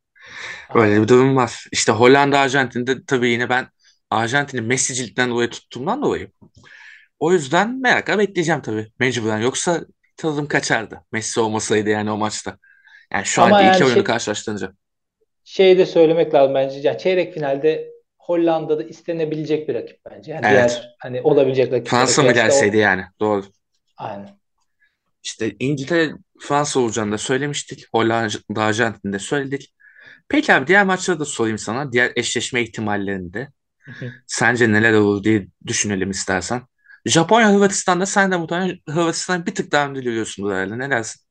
Öyle 0.74 1.02
bir 1.02 1.08
durum 1.08 1.36
var. 1.36 1.66
İşte 1.72 1.92
Hollanda 1.92 2.38
Arjantin'de 2.38 3.04
tabii 3.06 3.28
yine 3.30 3.48
ben 3.48 3.68
Arjantin'i 4.10 4.60
Messi'cilikten 4.60 5.30
dolayı 5.30 5.50
tuttuğumdan 5.50 6.02
dolayı. 6.02 6.30
O 7.18 7.32
yüzden 7.32 7.80
merakla 7.80 8.18
bekleyeceğim 8.18 8.62
tabii. 8.62 8.92
Mecburen. 8.98 9.38
Yoksa 9.40 9.80
tadım 10.16 10.48
kaçardı. 10.48 11.04
Messi 11.12 11.40
olmasaydı 11.40 11.90
yani 11.90 12.10
o 12.10 12.16
maçta. 12.16 12.58
Yani 13.12 13.24
şu 13.26 13.42
Ama 13.42 13.62
iki 13.62 13.66
yani 13.66 13.84
oyunu 13.84 13.88
şey, 13.94 14.04
karşılaştırınca. 14.04 14.72
şey 15.44 15.78
de 15.78 15.86
söylemek 15.86 16.34
lazım 16.34 16.54
bence. 16.54 16.80
Yani 16.88 16.98
çeyrek 16.98 17.34
finalde 17.34 17.90
Hollanda'da 18.18 18.82
istenebilecek 18.82 19.68
bir 19.68 19.74
rakip 19.74 20.00
bence. 20.10 20.32
Yani 20.32 20.46
Evet. 20.46 20.70
diğer 20.70 20.94
hani 20.98 21.22
olabilecek 21.22 21.72
rakiplere 21.72 21.90
Fransa 21.90 22.22
mı 22.22 22.32
kıyasla 22.32 22.42
o. 22.42 22.44
gelseydi 22.46 22.76
yani? 22.76 23.04
Doğru. 23.20 23.44
Aynen. 23.96 24.38
İşte 25.22 25.56
İngiltere 25.58 26.12
Fransa 26.40 26.80
olacağını 26.80 27.12
da 27.12 27.18
söylemiştik. 27.18 27.86
Hollanda 27.94 28.62
Arjantin'i 28.62 29.12
de 29.12 29.18
söyledik. 29.18 29.73
Peki 30.28 30.54
abi 30.54 30.66
diğer 30.66 30.84
maçları 30.86 31.20
da 31.20 31.24
sorayım 31.24 31.58
sana. 31.58 31.92
Diğer 31.92 32.12
eşleşme 32.16 32.62
ihtimallerinde. 32.62 33.48
Sence 34.26 34.72
neler 34.72 34.92
olur 34.94 35.24
diye 35.24 35.48
düşünelim 35.68 36.10
istersen. 36.10 36.62
Japonya 37.06 37.52
Hırvatistan'da 37.54 38.06
sen 38.06 38.32
de 38.32 38.36
muhtemelen 38.36 38.78
Hırvatistan'ı 38.90 39.46
bir 39.46 39.54
tık 39.54 39.72
daha 39.72 39.88
önde 39.88 40.00
görüyorsun 40.02 40.50
herhalde. 40.50 40.78
Ne 40.78 40.90
dersin? 40.90 41.22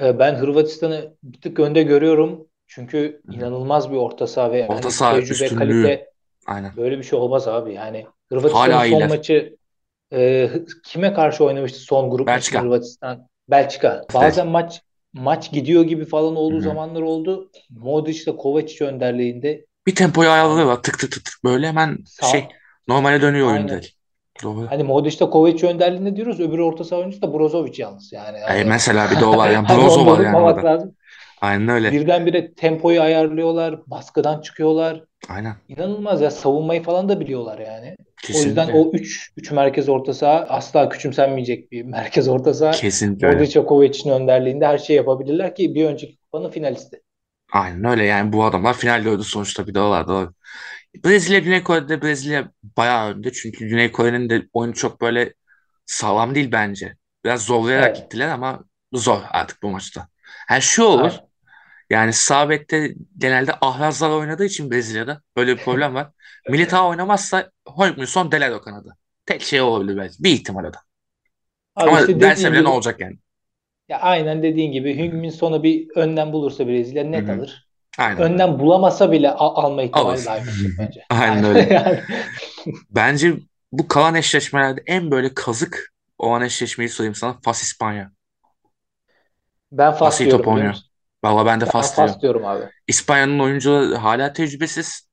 Ee, 0.00 0.18
Ben 0.18 0.34
Hırvatistan'ı 0.34 1.16
bir 1.22 1.40
tık 1.40 1.60
önde 1.60 1.82
görüyorum. 1.82 2.48
Çünkü 2.66 3.22
Hı 3.26 3.32
inanılmaz 3.32 3.90
bir 3.90 3.96
orta 3.96 4.26
saha 4.26 4.52
ve 4.52 4.68
Orta 4.68 4.90
saha 4.90 5.20
tecrübe, 5.20 5.28
üstünlüğü. 5.30 5.54
kalite 5.54 6.10
Aynen. 6.46 6.74
böyle 6.76 6.98
bir 6.98 7.02
şey 7.04 7.18
olmaz 7.18 7.48
abi. 7.48 7.74
Yani 7.74 8.06
Hırvatistan'ın 8.30 8.78
son 8.78 9.04
iyiler. 9.04 9.08
maçı 9.08 9.56
e, 10.12 10.50
kime 10.84 11.14
karşı 11.14 11.44
oynamıştı 11.44 11.78
son 11.80 12.10
grup 12.10 12.36
Belçika. 12.36 12.58
Hırvatistan? 12.58 13.28
Belçika. 13.50 14.10
Bazen 14.14 14.48
maç 14.48 14.82
maç 15.12 15.52
gidiyor 15.52 15.84
gibi 15.84 16.04
falan 16.04 16.36
olduğu 16.36 16.54
Hı 16.54 16.58
hı. 16.58 16.62
zamanlar 16.62 17.02
oldu. 17.02 17.50
Modric 17.70 18.22
ile 18.22 18.36
Kovacic 18.36 18.84
önderliğinde 18.84 19.66
Bir 19.86 19.94
tempoyu 19.94 20.30
ayarlıyorlar. 20.30 20.82
Tık 20.82 20.98
tık 20.98 21.12
tık 21.12 21.24
tık 21.24 21.44
böyle 21.44 21.68
hemen 21.68 21.98
sağ 22.06 22.26
şey 22.26 22.48
normale 22.88 23.22
dönüyor 23.22 23.46
oyun 23.46 23.56
aynen. 23.56 23.68
direkt. 23.68 23.86
Doğru. 24.42 24.66
Hani 24.70 24.82
Modric 24.84 25.16
ile 25.16 25.30
Kovacic 25.30 25.68
önderliğinde 25.68 26.16
diyoruz. 26.16 26.40
Öbür 26.40 26.58
orta 26.58 26.84
saha 26.84 27.00
oyuncusu 27.00 27.22
da 27.22 27.32
Brozovic 27.34 27.72
yalnız 27.82 28.12
yani. 28.12 28.38
E, 28.38 28.40
Hani, 28.40 28.64
mesela 28.64 29.10
bir 29.10 29.20
de 29.20 29.24
o 29.24 29.36
var 29.36 29.50
yani. 29.50 29.68
Brozo 29.78 30.06
var 30.06 30.20
yani 30.20 30.36
orada. 30.36 30.66
lazım. 30.66 30.96
Aynen 31.40 31.68
öyle. 31.68 31.92
Birdenbire 31.92 32.54
tempoyu 32.54 33.02
ayarlıyorlar. 33.02 33.80
Baskıdan 33.86 34.40
çıkıyorlar. 34.40 35.04
Aynen. 35.28 35.56
İnanılmaz 35.68 36.20
ya. 36.20 36.30
Savunmayı 36.30 36.82
falan 36.82 37.08
da 37.08 37.20
biliyorlar 37.20 37.58
yani. 37.58 37.96
O 38.34 38.42
yüzden 38.42 38.68
Kesinlikle. 38.68 38.72
o 38.72 38.90
3 38.92 39.30
3 39.36 39.50
merkez 39.52 39.88
orta 39.88 40.14
saha 40.14 40.38
asla 40.48 40.88
küçümsenmeyecek 40.88 41.72
bir 41.72 41.82
merkez 41.82 42.28
orta 42.28 42.54
saha. 42.54 42.72
Kesinlikle 42.72 43.26
öyle. 43.26 43.36
Modric 43.38 43.60
ve 43.60 43.66
Kovacic'in 43.66 44.10
önderliğinde 44.14 44.66
her 44.66 44.78
şeyi 44.78 44.96
yapabilirler 44.96 45.54
ki 45.54 45.74
bir 45.74 45.84
önceki 45.84 46.16
kupanın 46.16 46.50
finalisti. 46.50 47.02
Aynen 47.52 47.84
öyle 47.84 48.04
yani 48.04 48.32
bu 48.32 48.44
adamlar 48.44 48.74
final 48.74 49.02
gördü 49.02 49.24
sonuçta 49.24 49.66
bir 49.66 49.74
var 49.76 50.08
doğru. 50.08 50.34
Brezilya 51.04 51.38
Güney 51.38 51.62
Kore'de 51.62 52.02
Brezilya 52.02 52.52
bayağı 52.76 53.10
önde 53.10 53.32
çünkü 53.32 53.68
Güney 53.68 53.92
Kore'nin 53.92 54.30
de 54.30 54.48
oyunu 54.52 54.74
çok 54.74 55.00
böyle 55.00 55.34
sağlam 55.86 56.34
değil 56.34 56.52
bence. 56.52 56.96
Biraz 57.24 57.42
zorlayarak 57.44 57.88
Evet. 57.88 57.96
gittiler 57.96 58.28
ama 58.28 58.64
zor 58.92 59.20
artık 59.30 59.62
bu 59.62 59.70
maçta. 59.70 60.08
Yani 60.50 60.62
şu 60.62 60.84
olur 60.84 61.12
Aynen. 61.12 61.27
Yani 61.90 62.12
sağ 62.12 62.48
bekte 62.50 62.94
genelde 63.18 63.52
ahrazlar 63.60 64.10
oynadığı 64.10 64.44
için 64.44 64.70
Brezilya'da 64.70 65.22
böyle 65.36 65.56
bir 65.56 65.60
problem 65.62 65.94
var. 65.94 66.10
Militao 66.48 66.88
oynamazsa 66.90 67.50
Heung-min 67.66 68.32
Delado 68.32 68.62
kanadı. 68.62 68.96
Tek 69.26 69.42
şey 69.42 69.60
olabilir 69.60 69.96
belki. 69.96 70.24
Bir 70.24 70.30
ihtimal 70.32 70.64
o 70.64 70.72
da. 70.72 70.78
Abi 71.76 71.94
Ama 71.94 71.96
işte 71.96 72.20
derse 72.20 72.52
bile 72.52 72.64
ne 72.64 72.68
olacak 72.68 73.00
yani? 73.00 73.18
ya 73.88 73.98
aynen 74.00 74.42
dediğin 74.42 74.72
gibi 74.72 74.96
Heung-min 74.98 75.30
Son'u 75.30 75.62
bir 75.62 75.88
önden 75.96 76.32
bulursa 76.32 76.66
Brezilya 76.66 77.04
net 77.04 77.30
hı. 77.30 77.30
alır. 77.30 77.68
Aynen. 77.98 78.28
Önden 78.28 78.58
bulamasa 78.58 79.12
bile 79.12 79.30
al- 79.30 79.64
alma 79.64 79.82
ihtimali 79.82 80.24
daha 80.24 80.38
yüksek 80.38 80.78
bence. 80.78 81.00
Aynen 81.10 81.44
Aynen 81.44 81.44
öyle. 81.44 81.70
yani. 81.70 82.04
Bence 82.90 83.36
bu 83.72 83.88
kalan 83.88 84.14
eşleşmelerde 84.14 84.82
en 84.86 85.10
böyle 85.10 85.34
kazık 85.34 85.92
olan 86.18 86.42
eşleşmeyi 86.42 86.88
sorayım 86.88 87.14
sana. 87.14 87.40
Fas 87.42 87.62
İspanya. 87.62 88.12
Ben 89.72 89.92
Fas 90.02 90.20
Fas 90.20 90.20
iyi 90.20 90.28
top 90.28 90.46
diyorum 90.46 90.48
biliyor 90.48 90.64
oynuyor. 90.64 90.74
Valla 91.24 91.46
ben 91.46 91.60
de 91.60 91.66
Ben 91.66 91.72
Fas 91.72 91.94
Fas 91.94 92.20
diyorum. 92.20 92.22
diyorum 92.22 92.44
abi. 92.44 92.70
İspanya'nın 92.88 93.38
oyuncuları 93.40 93.96
hala 93.96 94.32
tecrübesiz. 94.32 95.08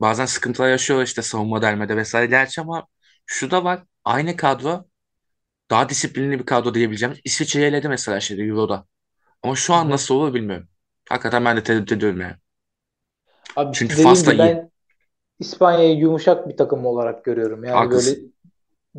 Bazen 0.00 0.26
sıkıntılar 0.26 0.70
yaşıyor 0.70 1.02
işte 1.02 1.22
savunma 1.22 1.62
delmede 1.62 1.96
vesaire. 1.98 2.26
Gerçi 2.26 2.60
ama 2.60 2.86
şu 3.26 3.50
da 3.52 3.64
var. 3.64 3.84
Aynı 4.04 4.36
kadro 4.36 4.86
daha 5.70 5.88
disiplinli 5.88 6.38
bir 6.40 6.46
kadro 6.46 6.74
diyebileceğim. 6.74 7.16
İsviçre'yi 7.24 7.66
eledi 7.66 7.88
mesela 7.88 8.20
şeyde 8.20 8.42
Euro'da. 8.44 8.86
Ama 9.42 9.56
şu 9.56 9.74
Hı 9.74 9.74
an 9.74 9.90
hı. 9.90 9.90
nasıl 9.90 10.16
olur 10.16 10.34
bilmiyorum. 10.34 10.68
Hakikaten 11.10 11.44
ben 11.44 11.56
de 11.58 11.62
tereddüt 11.62 11.92
ediyorum 11.92 12.20
yani. 12.20 12.36
Abi 13.56 13.72
Çünkü 13.72 13.96
dediğim 13.96 13.96
Fas 13.96 14.26
da 14.26 14.32
gibi 14.32 14.38
iyi. 14.38 14.38
ben 14.38 14.70
İspanya'yı 15.40 15.96
yumuşak 15.98 16.48
bir 16.48 16.56
takım 16.56 16.86
olarak 16.86 17.24
görüyorum. 17.26 17.64
Yani 17.64 17.90
böyle 17.90 18.18
Haklısın. 18.18 18.20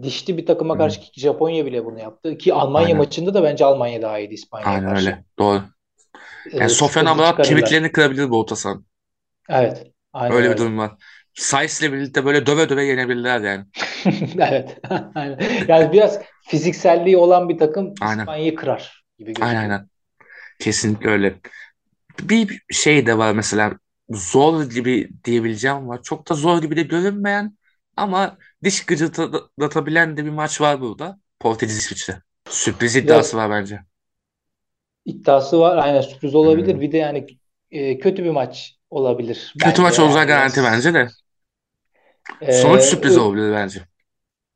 dişli 0.04 0.38
bir 0.38 0.46
takıma 0.46 0.78
hı. 0.78 0.80
karşı 0.80 1.02
ki 1.02 1.22
Japonya 1.22 1.66
bile 1.68 1.86
bunu 1.86 2.00
yaptı. 2.00 2.40
Ki 2.40 2.54
Almanya 2.56 2.96
Aynen. 2.96 2.96
maçında 2.96 3.34
da 3.34 3.44
bence 3.44 3.66
Almanya 3.66 4.02
daha 4.04 4.20
iyiydi 4.20 4.36
İspanya'ya 4.36 4.82
Aynen 4.82 4.86
karşı. 4.86 5.12
öyle. 5.12 5.26
Doğru. 5.40 5.64
Yani 6.60 6.70
Ee, 6.70 6.70
Sofyan 6.70 7.06
Amrabat 7.06 7.42
kemiklerini 7.42 7.92
kırabilir 7.92 8.30
bu 8.30 8.40
orta 8.40 8.56
sahanın. 8.56 8.86
Evet. 9.50 9.92
Aynen 10.14 10.36
Öyle 10.36 10.50
bir 10.52 10.58
öyle. 10.58 10.58
durum 10.58 10.78
var. 10.78 10.98
Sainz'le 11.34 11.82
birlikte 11.82 12.26
böyle 12.26 12.46
döve 12.46 12.70
döve 12.70 12.84
yenebilirler 12.86 13.40
yani. 13.42 13.66
Evet. 14.40 14.80
Aynen. 15.16 15.40
Yani 15.68 15.92
biraz 15.94 16.22
fizikselliği 16.48 17.18
olan 17.18 17.50
bir 17.50 17.58
takım 17.58 17.94
Aynen. 18.02 18.26
İspanya'yı 18.26 18.56
kırar 18.56 19.06
gibi 19.18 19.36
Aynen 19.42 19.60
gözüküyor. 19.60 19.62
aynen. 19.62 19.90
Kesinlikle 20.60 21.10
öyle. 21.10 21.42
Bir 22.22 22.62
şey 22.72 23.08
de 23.08 23.20
var 23.20 23.34
mesela 23.34 23.80
zor 24.10 24.64
gibi 24.72 25.12
diyebileceğim 25.26 25.78
ama 25.78 26.04
çok 26.04 26.30
da 26.30 26.36
zor 26.36 26.62
gibi 26.62 26.78
de 26.78 26.84
görünmeyen 26.84 27.58
ama 27.98 28.38
diş 28.64 28.86
gıcırdatabilen 28.86 30.18
de 30.18 30.26
bir 30.26 30.32
maç 30.32 30.62
var 30.62 30.82
burada. 30.82 31.20
Portekiz 31.40 31.78
İsviçre. 31.78 32.24
Sürpriz 32.50 32.96
iddiası 32.96 33.38
Biraz 33.38 33.38
var 33.38 33.52
bence. 33.52 33.82
İddiası 35.06 35.60
var. 35.60 35.78
Aynen 35.78 36.02
sürpriz 36.02 36.36
olabilir. 36.36 36.80
Hmm. 36.80 36.82
Bir 36.82 36.92
de 36.92 36.98
yani 36.98 37.28
e, 37.72 38.00
kötü 38.00 38.24
bir 38.24 38.30
maç 38.30 38.76
olabilir 38.90 39.54
Kötü 39.58 39.82
bence. 39.82 39.82
maç 39.82 40.00
olacağı 40.00 40.28
Yani 40.28 40.28
garanti 40.28 40.64
bence 40.64 40.94
de. 40.94 41.08
e, 42.42 42.52
Sonuç 42.52 42.84
sürpriz 42.84 43.18
olabilir 43.18 43.52
bence. 43.52 43.88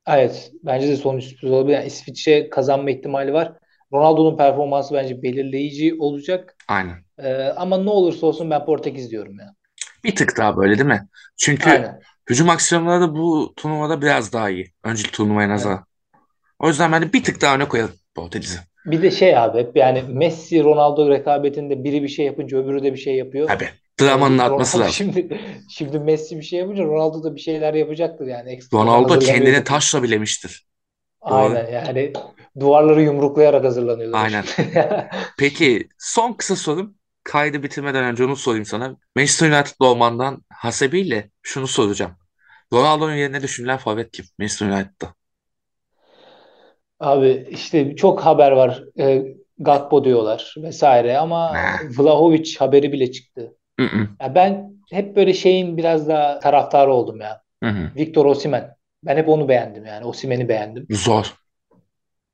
evet 0.08 0.52
bence 0.64 0.88
de 0.88 0.96
sonuç 0.98 1.24
sürpriz 1.24 1.52
olabilir. 1.52 1.74
Yani 1.76 1.86
İsviçre 1.88 2.50
kazanma 2.50 2.92
ihtimali 2.92 3.34
var. 3.34 3.54
Ronaldo'nun 3.94 4.38
performansı 4.38 4.94
bence 4.94 5.22
belirleyici 5.24 5.96
olacak. 6.00 6.58
Aynen. 6.68 7.06
E, 7.20 7.34
ama 7.44 7.78
ne 7.78 7.90
olursa 7.90 8.28
olsun 8.28 8.50
ben 8.52 8.66
Portekiz 8.66 9.12
diyorum 9.12 9.40
ya. 9.40 9.56
Bir 10.04 10.16
tık 10.16 10.38
daha 10.38 10.58
böyle 10.58 10.78
değil 10.78 10.88
mi? 10.90 11.08
Çünkü 11.38 11.84
Aynen. 11.84 12.06
hücum 12.30 12.50
aksiyonları 12.50 13.02
da 13.02 13.16
bu 13.16 13.54
turnuvada 13.58 14.02
biraz 14.02 14.34
daha 14.34 14.50
iyi. 14.50 14.74
Önceki 14.84 15.12
turnuvaya 15.12 15.50
Evet. 15.56 15.74
nazaran. 15.74 15.86
O 16.60 16.70
yüzden 16.70 16.94
ben 16.94 17.04
de 17.04 17.14
bir 17.14 17.24
tık 17.26 17.42
daha 17.42 17.56
öne 17.56 17.68
koyarım 17.68 17.96
Portekiz'i. 18.16 18.60
Bir 18.86 19.02
de 19.02 19.12
şey 19.12 19.38
abi 19.38 19.60
hep 19.60 19.78
yani 19.78 20.04
Messi 20.08 20.64
Ronaldo 20.64 21.10
rekabetinde 21.10 21.84
biri 21.84 22.04
bir 22.04 22.08
şey 22.08 22.26
yapınca 22.26 22.58
öbürü 22.58 22.84
de 22.84 22.94
bir 22.94 22.98
şey 22.98 23.16
yapıyor. 23.16 23.48
Tabii. 23.48 23.64
Yani 23.64 23.74
Dramanın 24.02 24.38
artması 24.38 24.78
Ronaldo 24.78 24.88
lazım. 24.88 25.14
şimdi 25.14 25.40
şimdi 25.70 26.00
Messi 26.00 26.38
bir 26.38 26.42
şey 26.42 26.60
yapınca 26.60 26.84
Ronaldo 26.84 27.24
da 27.24 27.36
bir 27.36 27.42
şeyler 27.42 27.74
yapacaktır 27.74 28.28
yani 28.28 28.52
ekstradan 28.52 28.84
Ronaldo 28.84 29.20
kendini 29.20 29.64
taşla 29.64 30.04
bilemiştir. 30.04 30.68
Doğru. 31.30 31.36
Aynen 31.36 31.72
yani 31.72 32.14
duvarları 32.60 33.02
yumruklayarak 33.02 33.64
hazırlanıyordur 33.64 34.14
o 34.14 34.18
Aynen. 34.18 34.46
Peki 35.38 35.88
son 35.98 36.34
kısa 36.34 36.56
sorum. 36.56 36.96
Kaydı 37.24 37.64
bitirmeden 37.64 38.04
önce 38.04 38.26
onu 38.26 38.36
sorayım 38.36 38.66
sana. 38.66 38.96
Manchester 39.16 39.52
United'lı 39.52 39.86
olmandan 39.86 40.46
hasebiyle 40.50 41.32
şunu 41.42 41.68
soracağım. 41.68 42.12
Ronaldo'nun 42.74 43.16
yerine 43.16 43.42
düşünülen 43.42 43.78
forvet 43.78 44.12
kim? 44.12 44.26
Manchester 44.40 44.68
United'da. 44.68 45.16
Abi 47.00 47.48
işte 47.52 47.96
çok 47.96 48.26
haber 48.26 48.52
var. 48.52 48.84
E, 49.00 49.24
Gakpo 49.60 50.04
diyorlar 50.04 50.56
vesaire 50.58 51.18
ama? 51.18 51.56
Vlahovic 51.98 52.56
haberi 52.60 52.92
bile 52.92 53.12
çıktı. 53.12 53.56
Ya 54.22 54.36
ben 54.36 54.74
hep 54.92 55.16
böyle 55.16 55.34
şeyin 55.34 55.78
biraz 55.78 56.08
daha 56.08 56.40
taraftarı 56.40 56.94
oldum 56.94 57.22
ya. 57.22 57.42
Victor 57.96 58.26
Osimhen. 58.26 58.76
Ben 59.04 59.18
hep 59.18 59.30
onu 59.30 59.50
beğendim 59.50 59.86
yani. 59.86 60.06
Osimhen'i 60.06 60.50
beğendim. 60.50 60.88
Zor. 60.90 61.36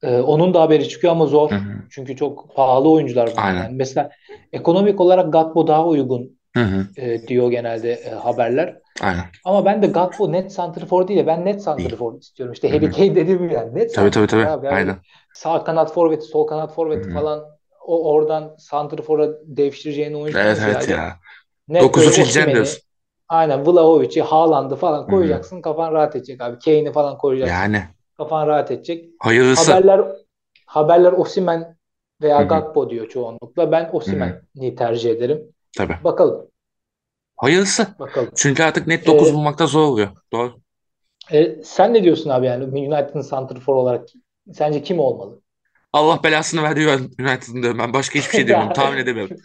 Ee, 0.04 0.18
onun 0.18 0.54
da 0.54 0.62
haberi 0.62 0.90
çıkıyor 0.90 1.14
ama 1.14 1.26
zor. 1.26 1.52
Çünkü 1.90 2.16
çok 2.16 2.56
pahalı 2.56 2.90
oyuncular 2.92 3.30
bunlar. 3.32 3.44
Aynen. 3.44 3.64
Yani 3.64 3.76
mesela 3.76 4.12
ekonomik 4.54 5.02
olarak 5.02 5.34
Gakpo 5.34 5.68
daha 5.68 5.88
uygun 5.88 6.40
Hı 6.56 6.60
hı. 6.64 6.88
e, 6.98 7.28
diyor 7.28 7.52
genelde 7.52 7.94
e, 7.94 8.10
haberler. 8.10 8.80
Aynen. 9.02 9.26
Ama 9.46 9.66
ben 9.66 9.82
de 9.84 9.88
Gakpo 9.88 10.32
net 10.32 10.52
santrfor 10.52 11.08
değil 11.08 11.20
de 11.20 11.28
ben 11.28 11.46
net 11.46 11.62
santrfor 11.64 12.20
istiyorum. 12.20 12.54
İşte 12.54 12.72
Harry. 12.72 12.92
Kane 12.92 13.16
dediğim 13.16 13.50
yani. 13.50 13.76
Net 13.76 13.96
Tabii 13.96 14.12
tabii 14.12 14.28
tabii. 14.28 14.46
abi. 14.48 14.66
Yani 14.66 14.76
Aynen. 14.76 14.98
sağ 15.34 15.64
kanat 15.64 15.94
forveti, 15.94 16.26
sol 16.26 16.48
kanat 16.48 16.74
forveti 16.76 17.10
falan 17.10 17.46
o 17.86 18.12
oradan 18.14 18.56
santrfora 18.60 19.30
devşireceğin 19.44 20.14
oyuncudan 20.14 20.46
Evet 20.46 20.58
evet 20.64 20.82
ziyade 20.82 20.92
ya. 20.92 21.20
net 21.68 21.82
böyle 21.96 22.08
9'u 22.08 22.12
çekeceksin 22.12 22.42
Osimhen'i, 22.42 22.54
diyorsun. 22.54 22.82
aynen 23.30 23.66
Vlahovic'i, 23.68 24.22
Haaland'ı 24.22 24.76
falan 24.76 25.08
koyacaksın. 25.08 25.62
Kafan 25.62 25.94
rahat 25.94 26.16
edecek 26.16 26.42
abi. 26.42 26.60
Kane'i 26.60 26.92
falan 26.92 27.18
koyacaksın. 27.18 27.56
Yani 27.56 27.84
Kafan 28.18 28.48
rahat 28.48 28.72
edecek. 28.72 29.10
hayırlısı. 29.20 29.72
Haberler 29.72 30.02
haberler 30.66 31.12
Osimhen 31.12 31.78
veya 32.22 32.38
Hı 32.38 32.44
hı. 32.44 32.48
Gakpo 32.50 32.90
diyor 32.90 33.10
çoğunlukla. 33.10 33.72
Ben. 33.72 33.90
Osimhen'i 33.94 34.76
tercih 34.76 35.12
ederim. 35.12 35.55
Tabii. 35.78 35.98
Bakalım. 36.04 36.48
Hayırlısı. 37.38 37.88
Bakalım. 38.00 38.30
Çünkü 38.36 38.64
artık 38.64 38.88
net 38.88 39.08
9 39.08 39.30
Ee, 39.30 39.34
bulmakta 39.34 39.68
zor 39.68 39.82
oluyor. 39.84 40.10
Doğru. 40.34 40.62
e, 41.32 41.64
sen 41.64 41.94
ne 41.94 42.04
diyorsun 42.04 42.30
abi 42.30 42.46
yani 42.46 42.64
United'ın 42.64 43.22
santrfor 43.22 43.76
olarak 43.76 44.10
sence 44.54 44.84
kim 44.84 45.00
olmalı? 45.00 45.42
Allah 45.94 46.24
belasını 46.24 46.64
verdiği 46.64 46.88
United'ın 46.88 47.62
diyorum 47.62 47.80
ben. 47.80 47.94
Başka 47.94 48.20
hiçbir 48.20 48.32
şey 48.32 48.48
demiyorum. 48.48 48.74
Tahmin 48.74 48.98
edemiyorum. 48.98 49.38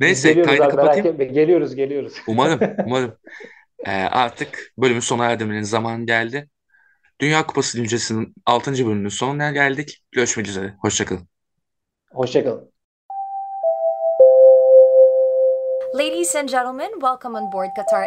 Neyse 0.00 0.28
Geliyoruz 0.28 0.50
kaydı 0.50 0.64
abi 0.64 0.76
kapatayım. 0.76 1.06
etme. 1.06 1.24
Geliyoruz 1.24 1.74
geliyoruz. 1.74 2.12
Umarım, 2.26 2.60
umarım. 2.86 3.14
Ee, 3.86 3.90
artık 3.92 4.72
bölümün 4.78 5.00
sona 5.00 5.24
erdirmenin 5.26 5.62
zamanı 5.62 6.06
geldi. 6.06 6.48
Dünya 7.20 7.46
Kupası 7.46 7.78
Güncesi'nin 7.78 8.34
6. 8.46 8.86
bölümünün 8.86 9.08
sonuna 9.08 9.50
geldik. 9.50 10.04
Görüşmek 10.12 10.48
üzere. 10.48 10.74
Hoşçakalın. 10.82 11.28
Hoşçakalın. 12.12 12.72
Ladies 15.96 16.34
and 16.34 16.46
gentlemen, 16.46 16.90
welcome 17.00 17.34
on 17.36 17.48
board 17.48 17.74
Qatar 17.74 18.04